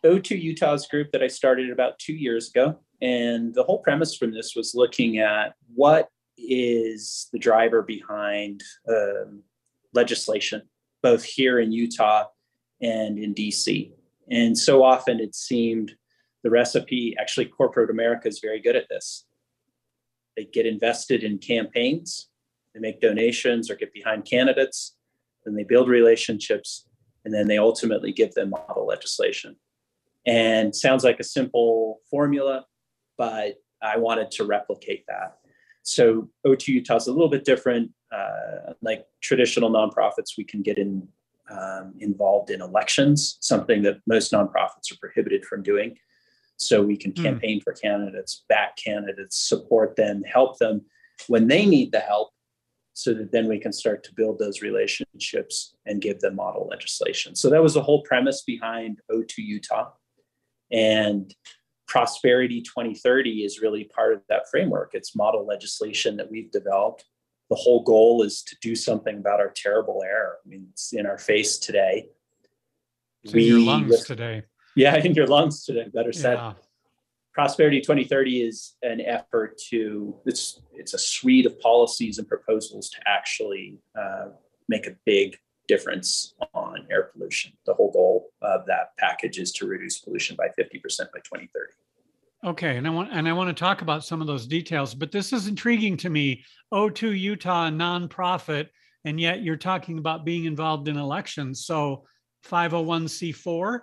[0.04, 2.78] O, 2 Utah's group that I started about two years ago.
[3.00, 9.42] And the whole premise from this was looking at what is the driver behind um,
[9.92, 10.62] legislation,
[11.02, 12.26] both here in Utah
[12.80, 13.92] and in DC.
[14.30, 15.94] And so often it seemed
[16.42, 19.26] the recipe, actually, corporate America is very good at this.
[20.36, 22.28] They get invested in campaigns,
[22.74, 24.96] they make donations or get behind candidates,
[25.44, 26.88] then they build relationships,
[27.24, 29.56] and then they ultimately give them model legislation.
[30.26, 32.64] And sounds like a simple formula,
[33.18, 35.38] but I wanted to replicate that.
[35.82, 37.90] So O2 Utah is a little bit different.
[38.12, 41.08] Uh, like traditional nonprofits, we can get in
[41.50, 45.96] um, involved in elections, something that most nonprofits are prohibited from doing.
[46.56, 47.22] So we can hmm.
[47.22, 47.62] campaign mm.
[47.64, 50.82] for candidates, back candidates, support them, help them
[51.26, 52.30] when they need the help,
[52.94, 57.34] so that then we can start to build those relationships and give them model legislation.
[57.34, 59.90] So that was the whole premise behind O2 Utah.
[60.70, 61.34] And
[61.92, 64.92] Prosperity 2030 is really part of that framework.
[64.94, 67.04] It's model legislation that we've developed.
[67.50, 70.36] The whole goal is to do something about our terrible air.
[70.42, 72.06] I mean, it's in our face today.
[73.22, 74.44] It's we, in your lungs today.
[74.74, 75.84] Yeah, in your lungs today.
[75.92, 76.38] Better said.
[76.38, 76.54] Yeah.
[77.34, 83.00] Prosperity 2030 is an effort to it's it's a suite of policies and proposals to
[83.04, 84.28] actually uh,
[84.66, 85.36] make a big
[85.68, 87.52] difference on air pollution.
[87.66, 90.80] The whole goal of that package is to reduce pollution by 50%
[91.12, 91.74] by 2030.
[92.44, 95.12] Okay, and I want and I want to talk about some of those details, but
[95.12, 96.44] this is intriguing to me.
[96.74, 98.68] O2 Utah nonprofit,
[99.04, 101.64] and yet you're talking about being involved in elections.
[101.66, 102.04] So
[102.48, 103.80] 501c4?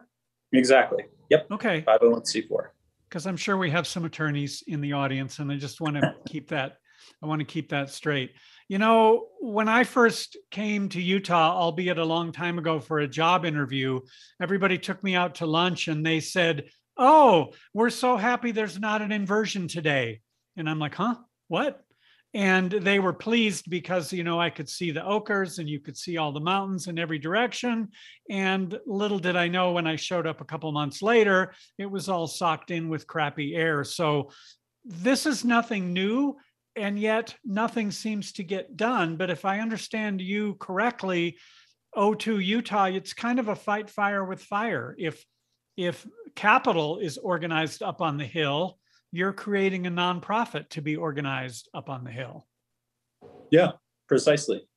[0.51, 1.05] Exactly.
[1.29, 1.47] Yep.
[1.51, 1.81] Okay.
[1.83, 2.67] 501c4.
[3.07, 6.15] Because I'm sure we have some attorneys in the audience, and I just want to
[6.27, 6.77] keep that
[7.21, 8.31] I want to keep that straight.
[8.67, 13.07] You know, when I first came to Utah, albeit a long time ago for a
[13.07, 13.99] job interview,
[14.41, 19.01] everybody took me out to lunch and they said, Oh, we're so happy there's not
[19.01, 20.19] an inversion today.
[20.57, 21.15] And I'm like, Huh?
[21.47, 21.81] What?
[22.33, 25.97] And they were pleased because, you know, I could see the Oquirrhs and you could
[25.97, 27.87] see all the mountains in every direction.
[28.29, 32.07] And little did I know when I showed up a couple months later, it was
[32.07, 33.83] all socked in with crappy air.
[33.83, 34.29] So
[34.85, 36.37] this is nothing new
[36.75, 39.15] and yet nothing seems to get done.
[39.15, 41.37] But if I understand you correctly,
[41.95, 44.95] O2 Utah, it's kind of a fight fire with fire.
[44.99, 45.25] If
[45.79, 48.77] if capital is organized up on the hill,
[49.13, 52.45] you're creating a nonprofit to be organized up on the hill.
[53.49, 53.71] Yeah,
[54.05, 54.67] precisely.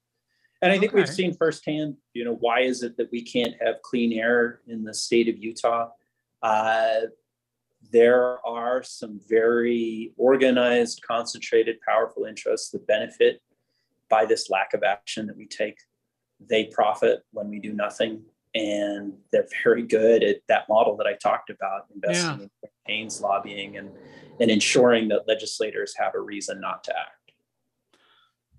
[0.62, 1.00] And I think okay.
[1.00, 4.84] we've seen firsthand, you know, why is it that we can't have clean air in
[4.84, 5.88] the state of Utah?
[6.40, 7.00] Uh,
[7.90, 13.42] there are some very organized, concentrated, powerful interests that benefit
[14.08, 15.78] by this lack of action that we take.
[16.48, 18.22] They profit when we do nothing.
[18.54, 22.44] And they're very good at that model that I talked about, investing yeah.
[22.44, 23.90] in campaigns, lobbying, and,
[24.40, 27.32] and ensuring that legislators have a reason not to act.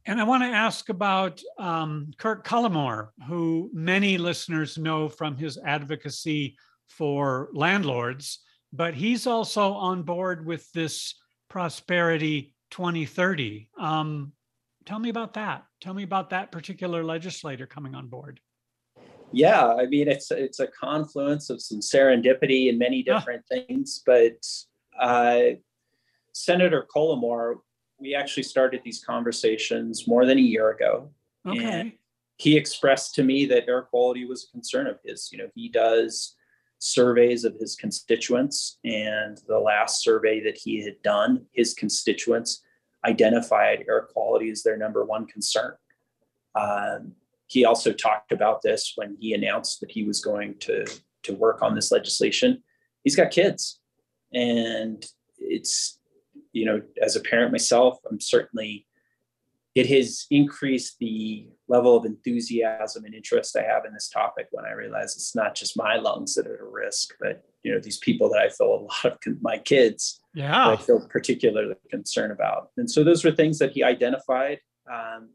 [0.05, 5.57] And I want to ask about um, Kirk Cullimore, who many listeners know from his
[5.59, 8.39] advocacy for landlords
[8.73, 11.15] but he's also on board with this
[11.47, 13.69] Prosperity 2030.
[13.79, 14.33] Um,
[14.85, 15.63] tell me about that.
[15.79, 18.39] Tell me about that particular legislator coming on board.
[19.33, 24.37] Yeah, I mean it's it's a confluence of some serendipity and many different things, but
[24.99, 25.55] uh,
[26.33, 27.55] Senator Cullimore,
[27.99, 31.09] we actually started these conversations more than a year ago,
[31.47, 31.63] okay.
[31.63, 31.91] and
[32.37, 35.29] he expressed to me that air quality was a concern of his.
[35.31, 36.35] You know, he does
[36.83, 38.77] surveys of his constituents.
[38.83, 42.61] And the last survey that he had done, his constituents
[43.05, 45.73] identified air quality as their number one concern.
[46.55, 47.13] Um,
[47.53, 50.85] he also talked about this when he announced that he was going to,
[51.23, 52.63] to work on this legislation.
[53.03, 53.79] He's got kids.
[54.33, 55.05] And
[55.37, 55.99] it's,
[56.51, 58.87] you know, as a parent myself, I'm certainly,
[59.75, 64.65] it has increased the level of enthusiasm and interest I have in this topic when
[64.65, 67.97] I realize it's not just my lungs that are at risk, but you know these
[67.97, 72.69] people that I feel a lot of my kids yeah I feel particularly concerned about.
[72.77, 74.59] And so those were things that he identified.
[74.91, 75.29] Um,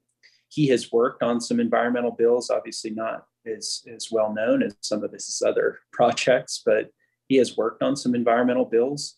[0.48, 5.04] he has worked on some environmental bills, obviously not as as well known as some
[5.04, 6.90] of his other projects, but
[7.28, 9.16] he has worked on some environmental bills.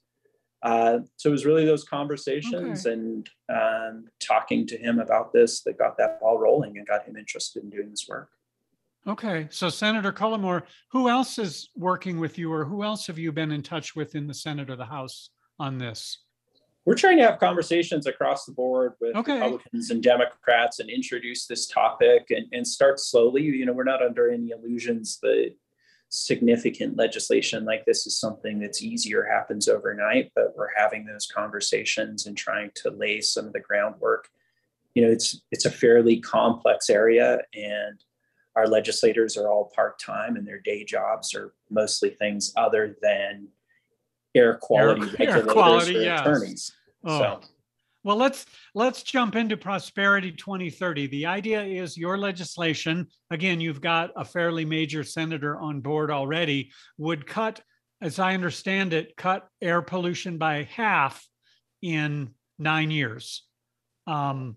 [0.63, 2.93] Uh, so it was really those conversations okay.
[2.93, 7.17] and um, talking to him about this that got that ball rolling and got him
[7.17, 8.29] interested in doing this work.
[9.07, 13.33] Okay, so Senator Cullimore, who else is working with you, or who else have you
[13.33, 16.19] been in touch with in the Senate or the House on this?
[16.87, 19.35] We're trying to have conversations across the board with okay.
[19.35, 23.43] Republicans and Democrats and introduce this topic and, and start slowly.
[23.43, 25.55] You know, we're not under any illusions that
[26.09, 32.27] significant legislation like this is something that's easier happens overnight, but we're having those conversations
[32.27, 34.29] and trying to lay some of the groundwork.
[34.95, 38.03] You know, it's it's a fairly complex area and
[38.57, 43.47] our legislators are all part-time and their day jobs are mostly things other than
[44.35, 46.21] air quality air, regulators air quality, or yes.
[46.21, 46.73] attorneys.
[47.05, 47.19] Oh.
[47.19, 47.41] So
[48.03, 51.09] well, let's let's jump into prosperity 2030.
[51.09, 56.71] The idea is your legislation, again, you've got a fairly major senator on board already,
[56.97, 57.61] would cut,
[58.01, 61.27] as I understand it, cut air pollution by half
[61.83, 63.45] in nine years.
[64.07, 64.57] Um,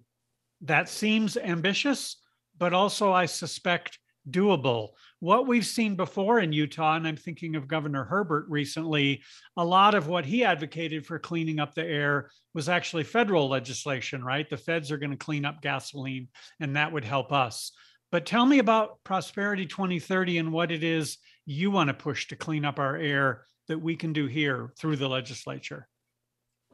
[0.62, 2.22] that seems ambitious,
[2.58, 4.00] but also I suspect
[4.30, 4.90] doable.
[5.24, 9.24] What we've seen before in Utah, and I'm thinking of Governor Herbert recently,
[9.56, 14.22] a lot of what he advocated for cleaning up the air was actually federal legislation,
[14.22, 14.50] right?
[14.50, 16.28] The feds are going to clean up gasoline,
[16.60, 17.72] and that would help us.
[18.12, 22.36] But tell me about Prosperity 2030 and what it is you want to push to
[22.36, 25.88] clean up our air that we can do here through the legislature.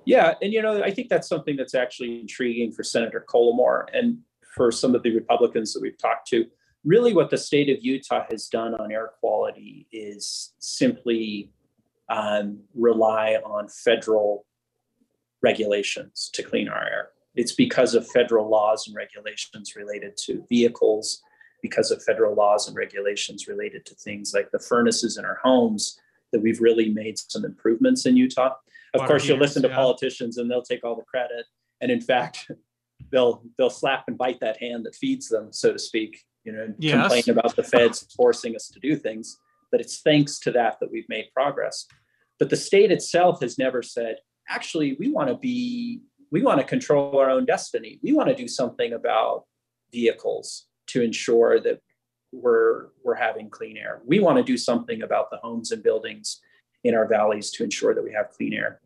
[0.06, 4.18] Yeah, and you know, I think that's something that's actually intriguing for Senator Cullimore and
[4.56, 6.47] for some of the Republicans that we've talked to
[6.86, 11.51] really what the state of Utah has done on air quality is simply
[12.09, 14.45] um, rely on federal
[15.41, 17.09] regulations to clean our air.
[17.36, 21.21] It's because of federal laws and regulations related to vehicles,
[21.61, 25.99] because of federal laws and regulations related to things like the furnaces in our homes
[26.32, 28.53] that we've really made some improvements in Utah.
[28.93, 29.75] Of Water course, you'll listen to yeah.
[29.75, 31.45] politicians and they'll take all the credit.
[31.82, 32.49] And in fact,
[33.11, 36.74] they'll they'll slap and bite that hand that feeds them, so to speak you know,
[36.80, 37.02] yes.
[37.02, 39.38] complain about the feds forcing us to do things.
[39.72, 41.86] But it's thanks to that that we've made progress.
[42.39, 44.16] But the state itself has never said,
[44.50, 48.00] actually, we want to be, we want to control our own destiny.
[48.02, 49.43] We want to do something about
[49.91, 51.82] vehicles to ensure that
[52.32, 54.02] we're we're having clean air.
[54.06, 56.41] We want to do something about the homes and buildings
[56.84, 58.82] in our valleys to ensure that we have clean air.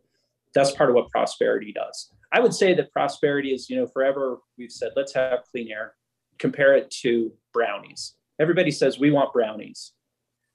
[0.54, 2.10] That's part of what prosperity does.
[2.32, 5.94] I would say that prosperity is, you know, forever we've said, let's have clean air
[6.38, 8.14] compare it to brownies.
[8.40, 9.92] Everybody says we want brownies,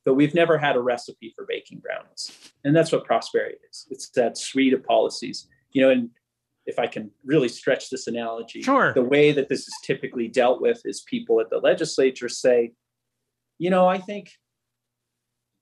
[0.05, 2.51] but we've never had a recipe for baking brownies.
[2.63, 3.87] And that's what prosperity is.
[3.89, 5.47] It's that suite of policies.
[5.71, 6.09] You know, and
[6.65, 8.93] if I can really stretch this analogy, sure.
[8.93, 12.73] the way that this is typically dealt with is people at the legislature say,
[13.57, 14.31] you know, I think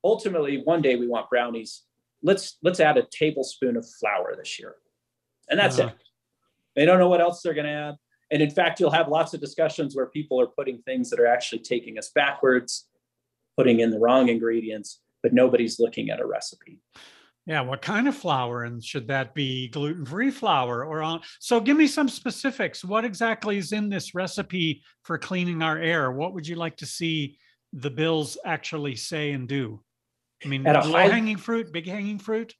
[0.04, 1.84] ultimately one day we want brownies.
[2.24, 4.76] Let's let's add a tablespoon of flour this year.
[5.50, 5.90] And that's uh-huh.
[5.90, 5.96] it.
[6.76, 7.96] They don't know what else they're going to add.
[8.32, 11.28] And in fact, you'll have lots of discussions where people are putting things that are
[11.28, 12.88] actually taking us backwards,
[13.56, 16.80] putting in the wrong ingredients, but nobody's looking at a recipe.
[17.46, 21.22] Yeah, what kind of flour and should that be gluten-free flour or on?
[21.40, 22.84] So give me some specifics.
[22.84, 26.12] What exactly is in this recipe for cleaning our air?
[26.12, 27.38] What would you like to see
[27.72, 29.82] the bills actually say and do?
[30.44, 32.54] I mean, low high, hanging fruit, big hanging fruit?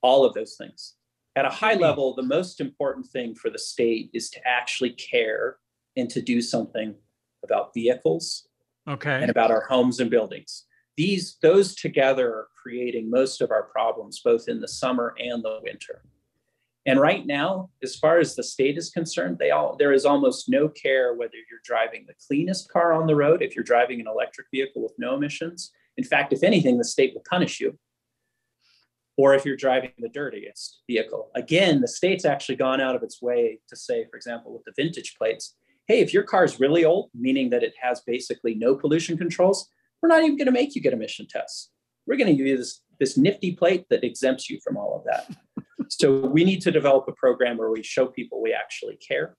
[0.00, 0.94] All of those things.
[1.36, 1.82] At a high hmm.
[1.82, 5.56] level, the most important thing for the state is to actually care
[5.96, 6.94] and to do something
[7.42, 8.48] about vehicles
[8.88, 9.20] okay.
[9.20, 10.64] and about our homes and buildings.
[10.96, 15.60] These those together are creating most of our problems both in the summer and the
[15.62, 16.02] winter.
[16.86, 20.48] And right now, as far as the state is concerned, they all there is almost
[20.48, 24.06] no care whether you're driving the cleanest car on the road, if you're driving an
[24.06, 25.72] electric vehicle with no emissions.
[25.96, 27.78] In fact, if anything, the state will punish you
[29.16, 31.30] or if you're driving the dirtiest vehicle.
[31.34, 34.72] Again, the state's actually gone out of its way to say, for example, with the
[34.76, 35.56] vintage plates,
[35.86, 39.68] hey, if your car is really old, meaning that it has basically no pollution controls,
[40.02, 41.70] we're not even going to make you get emission tests.
[42.06, 45.64] We're going to use this, this nifty plate that exempts you from all of that.
[45.88, 49.36] so we need to develop a program where we show people we actually care.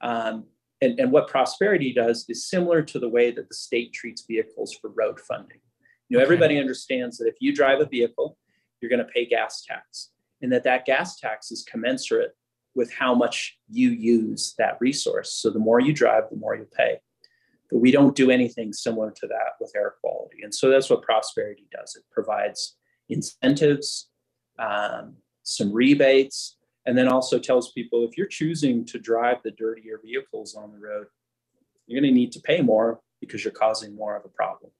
[0.00, 0.44] Um,
[0.80, 4.76] and, and what prosperity does is similar to the way that the state treats vehicles
[4.80, 5.58] for road funding.
[6.08, 8.38] You know, everybody understands that if you drive a vehicle
[8.80, 10.10] you're going to pay gas tax.
[10.42, 12.32] And that that gas tax is commensurate
[12.74, 15.32] with how much you use that resource.
[15.32, 16.98] So the more you drive the more you pay.
[17.70, 20.38] But we don't do anything similar to that with air quality.
[20.42, 21.96] And so that's what prosperity does.
[21.96, 22.76] It provides
[23.08, 24.08] incentives
[24.58, 26.56] um, some rebates
[26.86, 30.78] and then also tells people if you're choosing to drive the dirtier vehicles on the
[30.78, 31.06] road
[31.88, 34.70] you're going to need to pay more because you're causing more of a problem.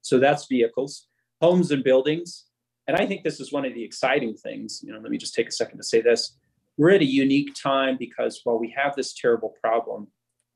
[0.00, 1.08] So that's vehicles.
[1.42, 2.46] Homes and buildings
[2.90, 4.80] And I think this is one of the exciting things.
[4.82, 6.36] You know, let me just take a second to say this.
[6.76, 10.08] We're at a unique time because while we have this terrible problem,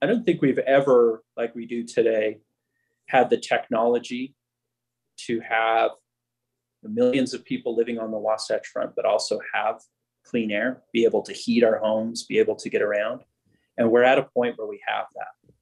[0.03, 2.39] I don't think we've ever, like we do today,
[3.07, 4.35] had the technology
[5.27, 5.93] to have
[6.83, 9.81] millions of people living on the Wasatch Front, but also have
[10.25, 13.21] clean air, be able to heat our homes, be able to get around.
[13.79, 15.53] And we're at a point where we have that.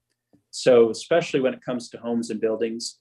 [0.52, 2.98] So, especially when it comes to homes and buildings,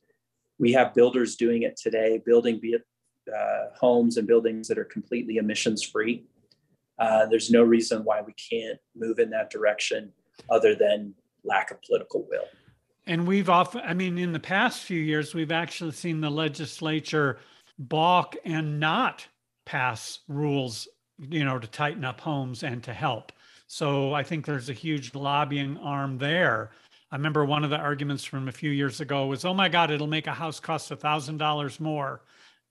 [0.59, 2.59] we have builders doing it today, building
[3.33, 6.23] uh, homes and buildings that are completely emissions free.
[6.99, 10.11] Uh, there's no reason why we can't move in that direction
[10.49, 11.13] other than
[11.43, 12.45] lack of political will.
[13.07, 17.39] And we've often, I mean, in the past few years, we've actually seen the legislature
[17.79, 19.25] balk and not
[19.65, 23.31] pass rules, you know, to tighten up homes and to help.
[23.67, 26.71] So I think there's a huge lobbying arm there.
[27.11, 29.91] I remember one of the arguments from a few years ago was, oh my God,
[29.91, 32.21] it'll make a house cost a thousand dollars more.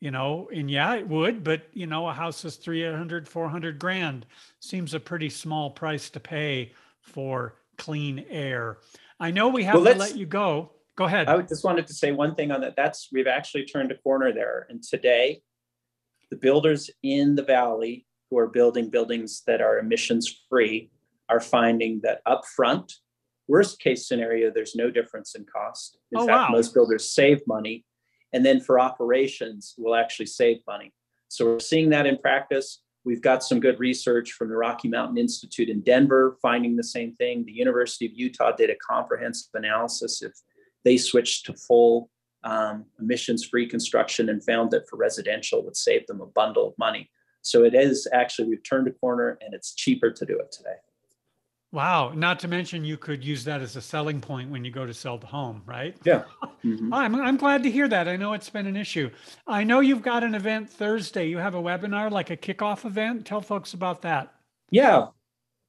[0.00, 4.24] You know, and yeah, it would, but you know, a house is 300, 400 grand.
[4.58, 6.72] Seems a pretty small price to pay
[7.02, 8.78] for clean air.
[9.18, 10.70] I know we have well, to let you go.
[10.96, 11.28] Go ahead.
[11.28, 12.76] I just wanted to say one thing on that.
[12.76, 14.66] That's we've actually turned a corner there.
[14.70, 15.42] And today,
[16.30, 20.90] the builders in the valley who are building buildings that are emissions free
[21.28, 22.94] are finding that up front,
[23.48, 25.98] worst case scenario, there's no difference in cost.
[26.12, 26.56] In oh, fact, wow.
[26.56, 27.84] most builders save money.
[28.32, 30.92] And then for operations, we'll actually save money.
[31.28, 32.82] So we're seeing that in practice.
[33.04, 37.14] We've got some good research from the Rocky Mountain Institute in Denver finding the same
[37.14, 37.44] thing.
[37.44, 40.32] The University of Utah did a comprehensive analysis if
[40.84, 42.10] they switched to full
[42.44, 46.74] um, emissions free construction and found that for residential would save them a bundle of
[46.78, 47.10] money.
[47.42, 50.76] So it is actually, we've turned a corner and it's cheaper to do it today.
[51.72, 52.12] Wow.
[52.14, 54.94] Not to mention, you could use that as a selling point when you go to
[54.94, 55.96] sell the home, right?
[56.04, 56.24] Yeah.
[56.62, 56.92] Mm-hmm.
[56.92, 58.06] I'm, I'm glad to hear that.
[58.06, 59.08] I know it's been an issue.
[59.46, 61.26] I know you've got an event Thursday.
[61.26, 63.24] You have a webinar, like a kickoff event.
[63.24, 64.34] Tell folks about that.
[64.70, 65.06] Yeah.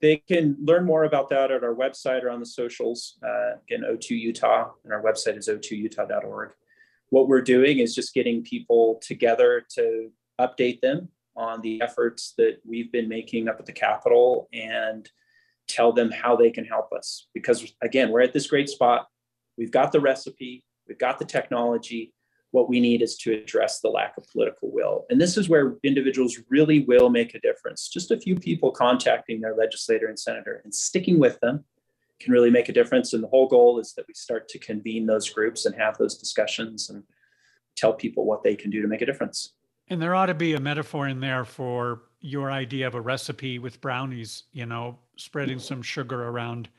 [0.02, 3.18] They can learn more about that at our website or on the socials.
[3.24, 6.52] Uh, again, O2 Utah, and our website is o2utah.org.
[7.10, 10.10] What we're doing is just getting people together to
[10.42, 15.10] update them on the efforts that we've been making up at the Capitol and
[15.72, 17.28] tell them how they can help us.
[17.34, 19.08] Because again, we're at this great spot.
[19.58, 22.14] We've got the recipe, we've got the technology.
[22.52, 25.06] What we need is to address the lack of political will.
[25.10, 27.88] And this is where individuals really will make a difference.
[27.88, 31.64] Just a few people contacting their legislator and senator and sticking with them
[32.20, 33.14] can really make a difference.
[33.14, 36.18] And the whole goal is that we start to convene those groups and have those
[36.18, 37.04] discussions and
[37.78, 39.54] tell people what they can do to make a difference.
[39.88, 43.60] And there ought to be a metaphor in there for your idea of a recipe
[43.60, 46.70] with brownies, you know, spreading some sugar around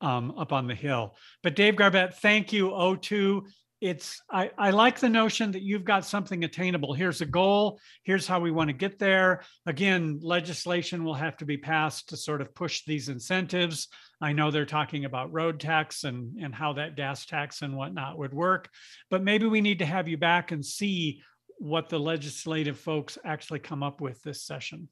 [0.00, 1.16] um, up on the hill.
[1.42, 3.42] But Dave Garbett, thank you, O2.
[3.80, 6.92] It's I, I like the notion that you've got something attainable.
[6.92, 7.80] Here's a goal.
[8.02, 9.42] Here's how we want to get there.
[9.64, 13.88] Again, legislation will have to be passed to sort of push these incentives.
[14.20, 18.18] I know they're talking about road tax and, and how that gas tax and whatnot
[18.18, 18.68] would work,
[19.10, 21.22] but maybe we need to have you back and see
[21.60, 24.88] what the legislative folks actually come up with this session.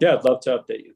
[0.00, 0.94] Yeah, I'd love to update you.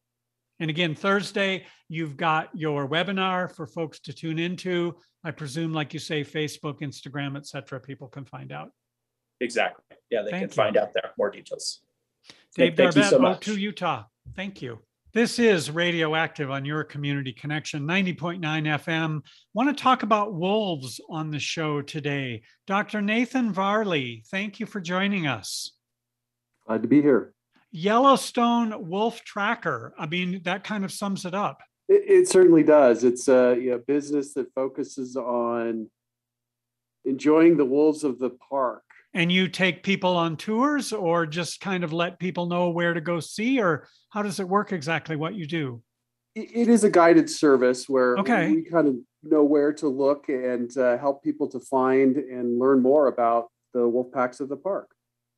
[0.60, 4.94] And again, Thursday, you've got your webinar for folks to tune into.
[5.24, 8.70] I presume, like you say, Facebook, Instagram, et cetera, people can find out.
[9.40, 9.96] Exactly.
[10.10, 10.54] Yeah, they Thank can you.
[10.54, 11.80] find out there more details.
[12.54, 13.46] Dave Thank you Garbett, so much.
[13.46, 14.04] O2 Utah.
[14.36, 14.78] Thank you.
[15.14, 19.20] This is Radioactive on your community connection, 90.9 FM.
[19.52, 22.40] Want to talk about wolves on the show today.
[22.66, 23.02] Dr.
[23.02, 25.72] Nathan Varley, thank you for joining us.
[26.66, 27.34] Glad to be here.
[27.72, 29.92] Yellowstone Wolf Tracker.
[29.98, 31.60] I mean, that kind of sums it up.
[31.90, 33.04] It, it certainly does.
[33.04, 35.90] It's a you know, business that focuses on
[37.04, 38.82] enjoying the wolves of the park.
[39.14, 43.00] And you take people on tours or just kind of let people know where to
[43.00, 45.82] go see, or how does it work exactly what you do?
[46.34, 48.50] It, is a guided service where Okay.
[48.50, 52.80] we kind of know where to look and uh, help people to find and learn
[52.80, 54.88] more about the wolf packs of the park.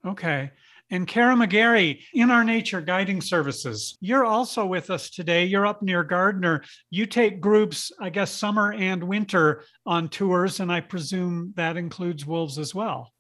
[0.06, 0.52] Okay.
[0.90, 3.96] And Kara McGarry in our nature guiding services.
[4.00, 5.46] You're also with us today.
[5.46, 6.62] You're up near Gardiner.
[6.90, 12.24] You take groups, I guess, summer and winter on tours, and I presume that includes
[12.26, 13.12] wolves as well.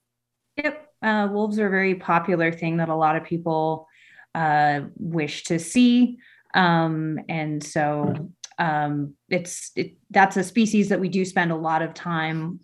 [0.56, 0.88] Yep.
[1.02, 3.88] Uh, wolves are a very popular thing that a lot of people
[4.34, 6.18] uh, wish to see.
[6.54, 11.82] Um, and so um, it's it, that's a species that we do spend a lot
[11.82, 12.60] of time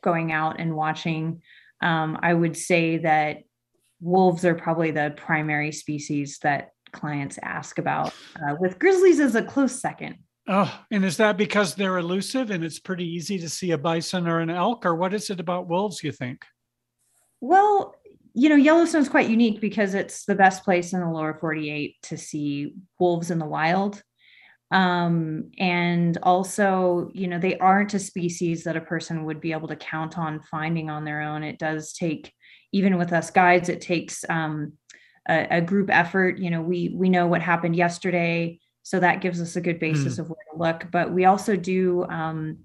[0.00, 1.42] going out and watching.
[1.80, 3.42] Um, I would say that
[4.00, 9.42] wolves are probably the primary species that clients ask about, uh, with grizzlies as a
[9.42, 10.16] close second.
[10.48, 14.26] Oh, and is that because they're elusive and it's pretty easy to see a bison
[14.28, 16.44] or an elk, or what is it about wolves you think?
[17.42, 17.96] Well,
[18.34, 21.96] you know, Yellowstone is quite unique because it's the best place in the lower 48
[22.04, 24.00] to see wolves in the wild.
[24.70, 29.66] Um, and also, you know, they aren't a species that a person would be able
[29.68, 31.42] to count on finding on their own.
[31.42, 32.32] It does take,
[32.70, 34.74] even with us guides, it takes um,
[35.28, 36.38] a, a, group effort.
[36.38, 40.16] You know, we we know what happened yesterday, so that gives us a good basis
[40.16, 40.18] mm.
[40.20, 40.90] of where to look.
[40.92, 42.04] But we also do.
[42.04, 42.58] Um,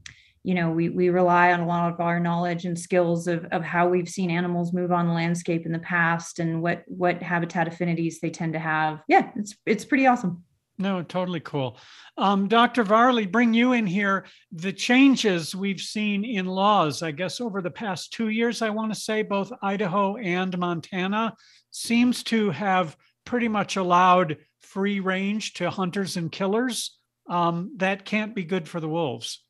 [0.43, 3.63] you know, we we rely on a lot of our knowledge and skills of of
[3.63, 7.67] how we've seen animals move on the landscape in the past and what what habitat
[7.67, 9.01] affinities they tend to have.
[9.07, 10.43] Yeah, it's it's pretty awesome.
[10.79, 11.77] No, totally cool.
[12.17, 12.83] Um, Dr.
[12.83, 14.25] Varley, bring you in here.
[14.51, 18.93] The changes we've seen in laws, I guess, over the past two years, I want
[18.93, 21.33] to say both Idaho and Montana
[21.71, 26.97] seems to have pretty much allowed free range to hunters and killers.
[27.27, 29.43] Um, that can't be good for the wolves.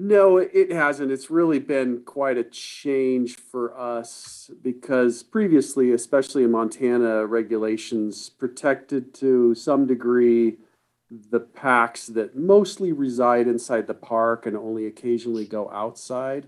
[0.00, 1.10] No, it hasn't.
[1.10, 9.12] It's really been quite a change for us because previously, especially in Montana, regulations protected
[9.14, 10.58] to some degree
[11.10, 16.46] the packs that mostly reside inside the park and only occasionally go outside.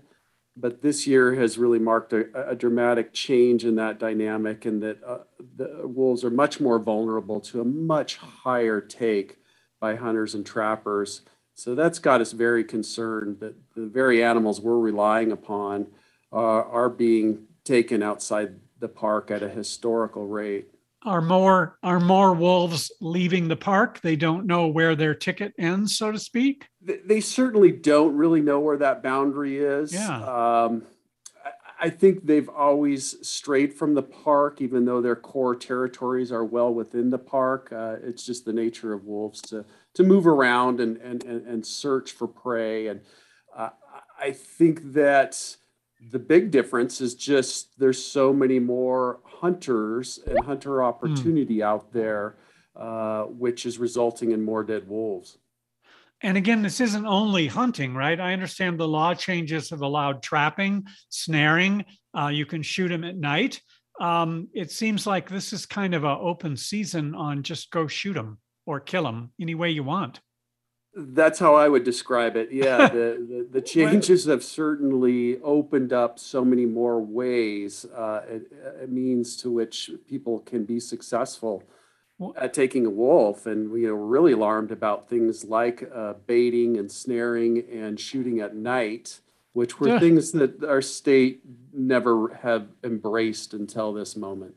[0.55, 5.03] But this year has really marked a, a dramatic change in that dynamic, and that
[5.03, 5.23] uh,
[5.57, 9.39] the wolves are much more vulnerable to a much higher take
[9.81, 11.23] by hunters and trappers
[11.53, 15.87] so that's got us very concerned that the very animals we're relying upon
[16.33, 20.67] uh, are being taken outside the park at a historical rate.
[21.03, 23.99] Are more are more wolves leaving the park?
[24.01, 26.67] They don't know where their ticket ends, so to speak.
[26.79, 29.91] They, they certainly don't really know where that boundary is.
[29.93, 30.17] Yeah.
[30.17, 30.83] Um,
[31.43, 36.45] I, I think they've always strayed from the park, even though their core territories are
[36.45, 37.71] well within the park.
[37.71, 39.65] Uh, it's just the nature of wolves to
[39.95, 42.87] to move around and and and, and search for prey.
[42.87, 43.01] And
[43.55, 43.69] uh,
[44.19, 45.55] I think that
[46.09, 50.85] the big difference is just there's so many more hunters and hunter hmm.
[50.85, 51.63] opportunity mm.
[51.63, 52.37] out there,
[52.75, 55.37] uh, which is resulting in more dead wolves.
[56.23, 58.19] And again, this isn't only hunting, right?
[58.19, 61.83] I understand the law changes have allowed trapping, snaring.
[62.17, 63.59] Uh, you can shoot them at night.
[63.99, 68.13] Um, it seems like this is kind of an open season on just go shoot
[68.13, 70.21] them or kill them any way you want.
[70.93, 72.51] That's how I would describe it.
[72.51, 78.83] Yeah, the, the, the changes have certainly opened up so many more ways, uh, a,
[78.83, 81.63] a means to which people can be successful
[82.35, 83.45] at taking a wolf.
[83.45, 88.39] And you know, we're really alarmed about things like uh, baiting and snaring and shooting
[88.39, 89.19] at night,
[89.53, 89.99] which were yeah.
[89.99, 91.41] things that our state
[91.73, 94.55] never have embraced until this moment.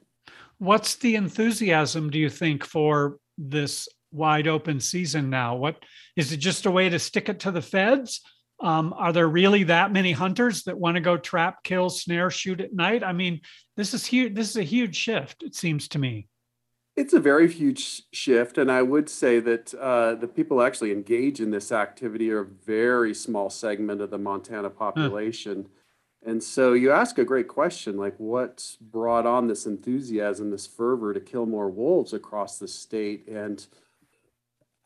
[0.58, 5.56] What's the enthusiasm, do you think, for this wide open season now?
[5.56, 5.76] What
[6.16, 8.20] is it just a way to stick it to the feds?
[8.60, 12.60] Um, are there really that many hunters that want to go trap, kill, snare, shoot
[12.60, 13.02] at night?
[13.02, 13.40] I mean,
[13.76, 14.34] this is huge.
[14.34, 15.42] This is a huge shift.
[15.42, 16.28] It seems to me.
[16.96, 21.40] It's a very huge shift, and I would say that uh, the people actually engage
[21.40, 25.62] in this activity are a very small segment of the Montana population.
[25.62, 26.30] Huh.
[26.30, 31.12] And so you ask a great question, like what brought on this enthusiasm, this fervor
[31.12, 33.26] to kill more wolves across the state?
[33.26, 33.66] And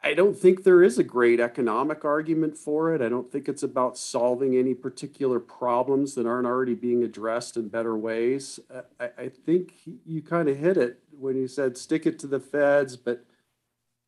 [0.03, 3.03] I don't think there is a great economic argument for it.
[3.03, 7.69] I don't think it's about solving any particular problems that aren't already being addressed in
[7.69, 8.61] better ways.
[9.01, 9.75] I, I think
[10.07, 13.25] you kind of hit it when you said stick it to the feds, but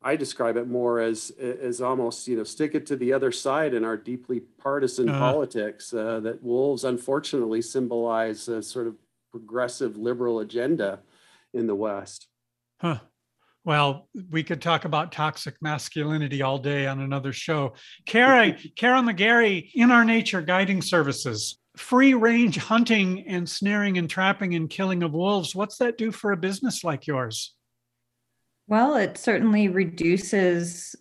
[0.01, 3.74] I describe it more as as almost you know stick it to the other side
[3.74, 5.93] in our deeply partisan uh politics.
[5.93, 8.95] Uh, that wolves unfortunately symbolize a sort of
[9.32, 11.01] progressive liberal agenda
[11.53, 12.28] in the West.
[12.80, 13.01] Huh.
[13.64, 17.74] Well, we could talk about toxic masculinity all day on another show.
[18.06, 24.54] Kara, Kara McGarry, in our nature guiding services, free range hunting and snaring and trapping
[24.54, 25.54] and killing of wolves.
[25.54, 27.54] What's that do for a business like yours?
[28.66, 30.94] Well, it certainly reduces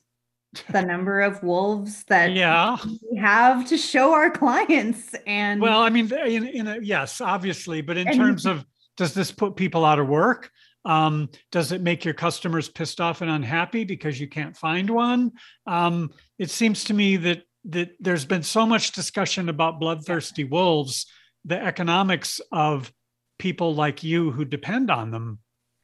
[0.71, 2.77] the number of wolves that yeah.
[3.09, 5.15] we have to show our clients.
[5.25, 8.65] And well, I mean, in, in a, yes, obviously, but in terms of
[8.97, 10.51] does this put people out of work?
[10.85, 15.33] Um, does it make your customers pissed off and unhappy because you can't find one?
[15.67, 21.05] Um, it seems to me that that there's been so much discussion about bloodthirsty wolves,
[21.43, 22.91] the economics of
[23.37, 25.39] people like you who depend on them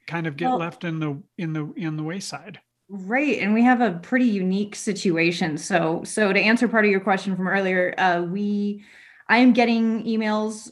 [0.08, 2.60] kind of get well, left in the in the in the wayside.
[2.88, 5.58] Right, and we have a pretty unique situation.
[5.58, 8.86] So, so to answer part of your question from earlier, uh, we,
[9.28, 10.72] I am getting emails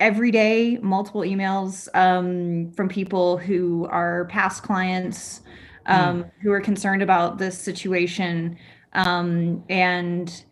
[0.00, 5.42] every day, multiple emails um, from people who are past clients
[5.86, 6.30] um, mm.
[6.42, 8.56] who are concerned about this situation.
[8.92, 10.44] Um, and,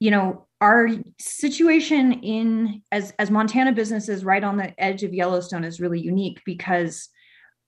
[0.00, 5.64] you know, our situation in as as Montana businesses right on the edge of Yellowstone
[5.64, 7.08] is really unique because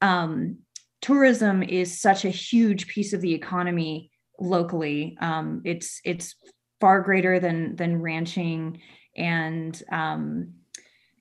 [0.00, 0.58] um,
[1.02, 4.10] tourism is such a huge piece of the economy
[4.40, 5.18] locally.
[5.20, 6.34] Um, it's it's
[6.80, 8.80] far greater than than ranching
[9.18, 10.54] and um,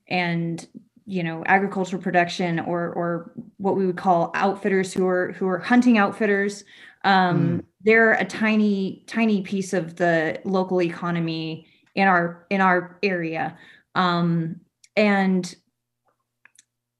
[0.08, 0.66] and
[1.04, 5.58] you know agricultural production or or what we would call outfitters who are who are
[5.58, 6.64] hunting outfitters
[7.04, 7.64] um, mm.
[7.82, 13.58] they're a tiny tiny piece of the local economy in our in our area
[13.94, 14.60] um,
[14.96, 15.54] and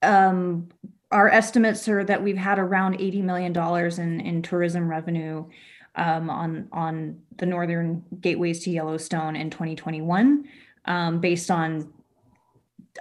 [0.03, 0.69] um,
[1.11, 5.47] our estimates are that we've had around 80 million dollars in in tourism revenue
[5.97, 10.45] um, on on the northern gateways to Yellowstone in 2021
[10.89, 11.93] um, based on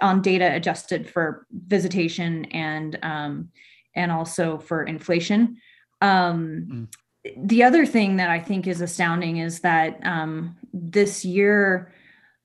[0.00, 3.48] on data adjusted for visitation and um,
[3.96, 5.56] and also for inflation.
[6.00, 7.36] Um, mm.
[7.36, 11.92] The other thing that I think is astounding is that um, this year,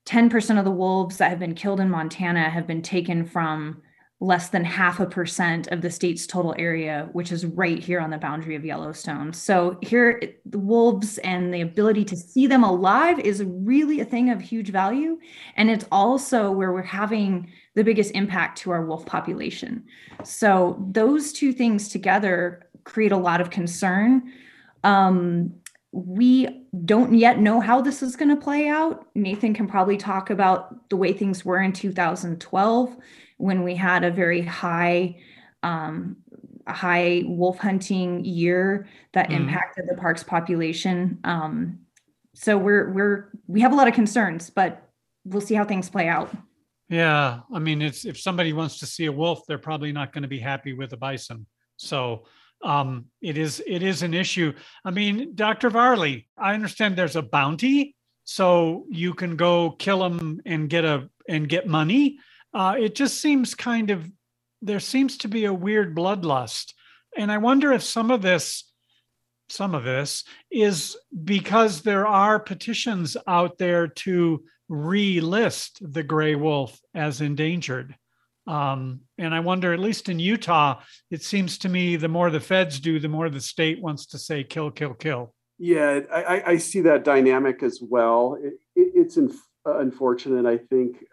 [0.07, 3.83] 10% of the wolves that have been killed in Montana have been taken from
[4.19, 8.09] less than half a percent of the state's total area, which is right here on
[8.09, 9.33] the boundary of Yellowstone.
[9.33, 14.29] So here, the wolves and the ability to see them alive is really a thing
[14.29, 15.19] of huge value,
[15.57, 19.83] and it's also where we're having the biggest impact to our wolf population.
[20.23, 24.31] So those two things together create a lot of concern.
[24.83, 25.53] Um,
[25.91, 29.05] we don't yet know how this is going to play out.
[29.15, 32.97] Nathan can probably talk about the way things were in 2012
[33.43, 35.17] when we had a very high
[35.63, 36.15] um,
[36.65, 39.35] high wolf hunting year that mm.
[39.35, 41.19] impacted the park's population.
[41.25, 41.79] Um,
[42.33, 44.87] so we're we're we have a lot of concerns, but
[45.25, 46.31] we'll see how things play out.
[46.87, 50.21] Yeah, I mean, it's if somebody wants to see a wolf, they're probably not going
[50.21, 51.45] to be happy with a bison.
[51.75, 52.23] So
[52.63, 54.53] um, it is it is an issue.
[54.85, 55.69] I mean, Dr.
[55.69, 61.09] Varley, I understand there's a bounty, so you can go kill them and get a
[61.27, 62.19] and get money
[62.53, 64.09] uh, it just seems kind of
[64.61, 66.73] there seems to be a weird bloodlust.
[67.17, 68.63] And i wonder if some of this
[69.49, 76.79] some of this is because there are petitions out there to relist the gray wolf
[76.95, 77.95] as endangered.
[78.47, 82.41] Um, and i wonder at least in utah it seems to me the more the
[82.41, 85.33] feds do the more the state wants to say kill kill kill.
[85.59, 88.37] Yeah i, I see that dynamic as well.
[88.41, 91.05] It, it, it's inf- unfortunate i think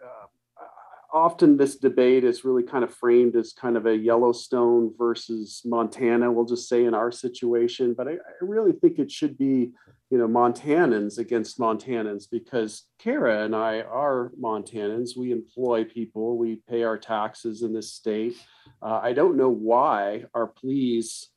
[1.13, 6.31] often this debate is really kind of framed as kind of a Yellowstone versus Montana,
[6.31, 7.93] we'll just say in our situation.
[7.93, 9.71] But I, I, really think it should be,
[10.09, 15.17] you know, Montanans against Montanans because Kara and I are Montanans.
[15.17, 18.35] We employ people, we pay our taxes in this state.
[18.81, 21.27] Uh, I don't know why our pleas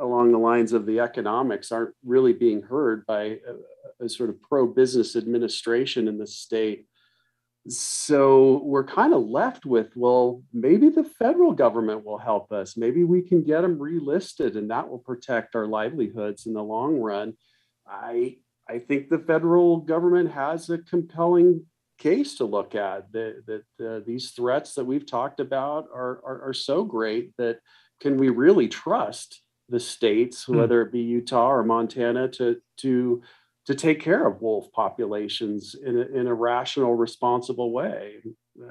[0.00, 3.38] along the lines of the economics aren't really being heard by
[4.00, 6.86] a, a sort of pro business administration in the state
[7.68, 13.04] so we're kind of left with well maybe the federal government will help us maybe
[13.04, 17.32] we can get them relisted and that will protect our livelihoods in the long run
[17.86, 18.36] i
[18.68, 21.64] i think the federal government has a compelling
[21.96, 26.48] case to look at that, that uh, these threats that we've talked about are, are,
[26.48, 27.60] are so great that
[28.00, 30.58] can we really trust the states hmm.
[30.58, 33.22] whether it be utah or montana to to
[33.66, 38.16] to take care of wolf populations in a, in a rational, responsible way.
[38.60, 38.70] Uh,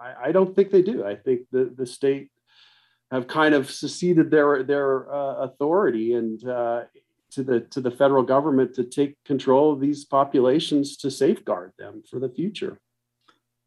[0.00, 1.04] I, I, don't think they do.
[1.04, 2.30] I think the, the state
[3.10, 6.82] have kind of seceded their their uh, authority and uh,
[7.32, 12.02] to the to the federal government to take control of these populations to safeguard them
[12.08, 12.80] for the future.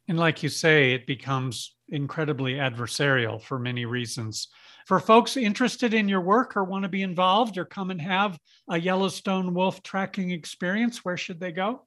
[0.08, 4.48] And like you say, it becomes incredibly adversarial for many reasons.
[4.88, 8.40] For folks interested in your work or want to be involved or come and have
[8.70, 11.82] a Yellowstone wolf tracking experience, where should they go?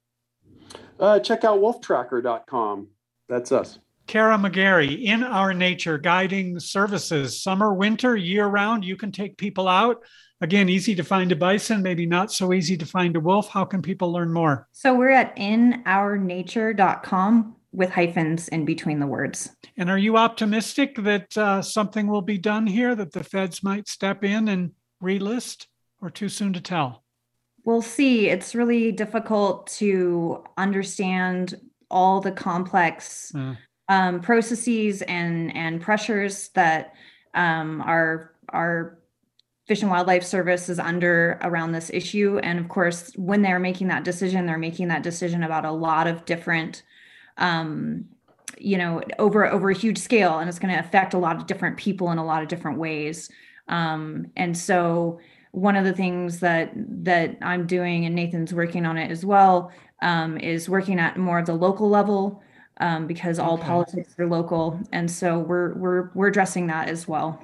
[0.99, 2.89] Uh, check out wolftracker.com.
[3.27, 3.79] That's us.
[4.05, 9.67] Kara McGarry, in our nature guiding services, summer, winter, year round, you can take people
[9.67, 10.03] out.
[10.41, 13.49] Again, easy to find a bison, maybe not so easy to find a wolf.
[13.49, 14.67] How can people learn more?
[14.73, 19.49] So we're at inournature.com with hyphens in between the words.
[19.77, 23.87] And are you optimistic that uh, something will be done here, that the feds might
[23.87, 25.67] step in and relist,
[26.01, 27.03] or too soon to tell?
[27.63, 28.29] We'll see.
[28.29, 31.55] It's really difficult to understand
[31.89, 33.55] all the complex uh.
[33.87, 36.93] um, processes and and pressures that
[37.33, 38.97] um, our our
[39.67, 42.39] Fish and Wildlife Service is under around this issue.
[42.39, 46.07] And of course, when they're making that decision, they're making that decision about a lot
[46.07, 46.83] of different
[47.41, 48.05] um,
[48.57, 51.45] you know over over a huge scale and it's going to affect a lot of
[51.47, 53.29] different people in a lot of different ways
[53.67, 55.19] um, and so
[55.51, 56.71] one of the things that
[57.03, 59.71] that I'm doing and Nathan's working on it as well
[60.01, 62.41] um, is working at more of the local level
[62.79, 63.67] um, because all Okay.
[63.67, 67.43] politics are local, and so we're we're we're addressing that as well.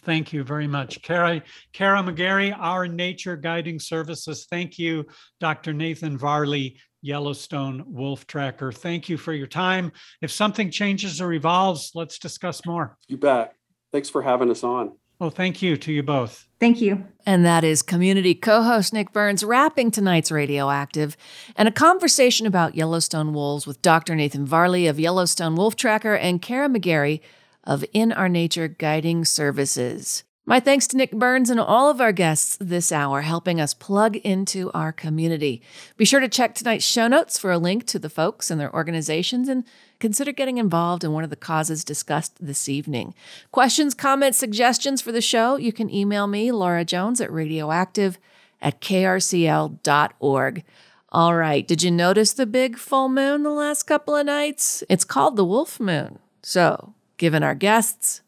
[0.00, 1.00] Thank you very much.
[1.02, 4.46] Kara, Kara McGarry, our Nature Guiding Services.
[4.50, 5.06] Thank you,
[5.40, 5.72] Dr.
[5.72, 8.72] Nathan Varley, Yellowstone Wolf Tracker.
[8.72, 9.92] Thank you for your time.
[10.22, 12.96] If something changes or evolves, let's discuss more.
[13.08, 13.54] You bet.
[13.92, 14.92] Thanks for having us on.
[15.18, 16.48] Well, thank you to you both.
[16.58, 17.04] Thank you.
[17.26, 21.16] And that is community co host Nick Burns wrapping tonight's Radioactive
[21.56, 24.14] and a conversation about Yellowstone wolves with Dr.
[24.14, 27.20] Nathan Varley of Yellowstone Wolf Tracker and Kara McGarry
[27.64, 30.24] of In Our Nature Guiding Services.
[30.46, 34.16] My thanks to Nick Burns and all of our guests this hour helping us plug
[34.16, 35.62] into our community.
[35.96, 38.74] Be sure to check tonight's show notes for a link to the folks and their
[38.74, 39.64] organizations and
[40.00, 43.14] consider getting involved in one of the causes discussed this evening.
[43.52, 48.18] Questions, comments, suggestions for the show, you can email me, Laura Jones, at radioactive
[48.60, 50.64] at krcl.org.
[51.08, 54.84] All right, did you notice the big full moon the last couple of nights?
[54.90, 56.18] It's called the Wolf Moon.
[56.42, 58.20] So, given our guests,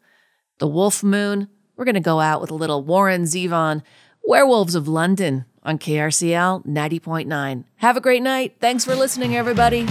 [0.57, 3.83] the Wolf Moon, we're going to go out with a little Warren Zevon,
[4.25, 7.63] Werewolves of London on KRCL 90.9.
[7.77, 8.55] Have a great night.
[8.59, 9.87] Thanks for listening, everybody.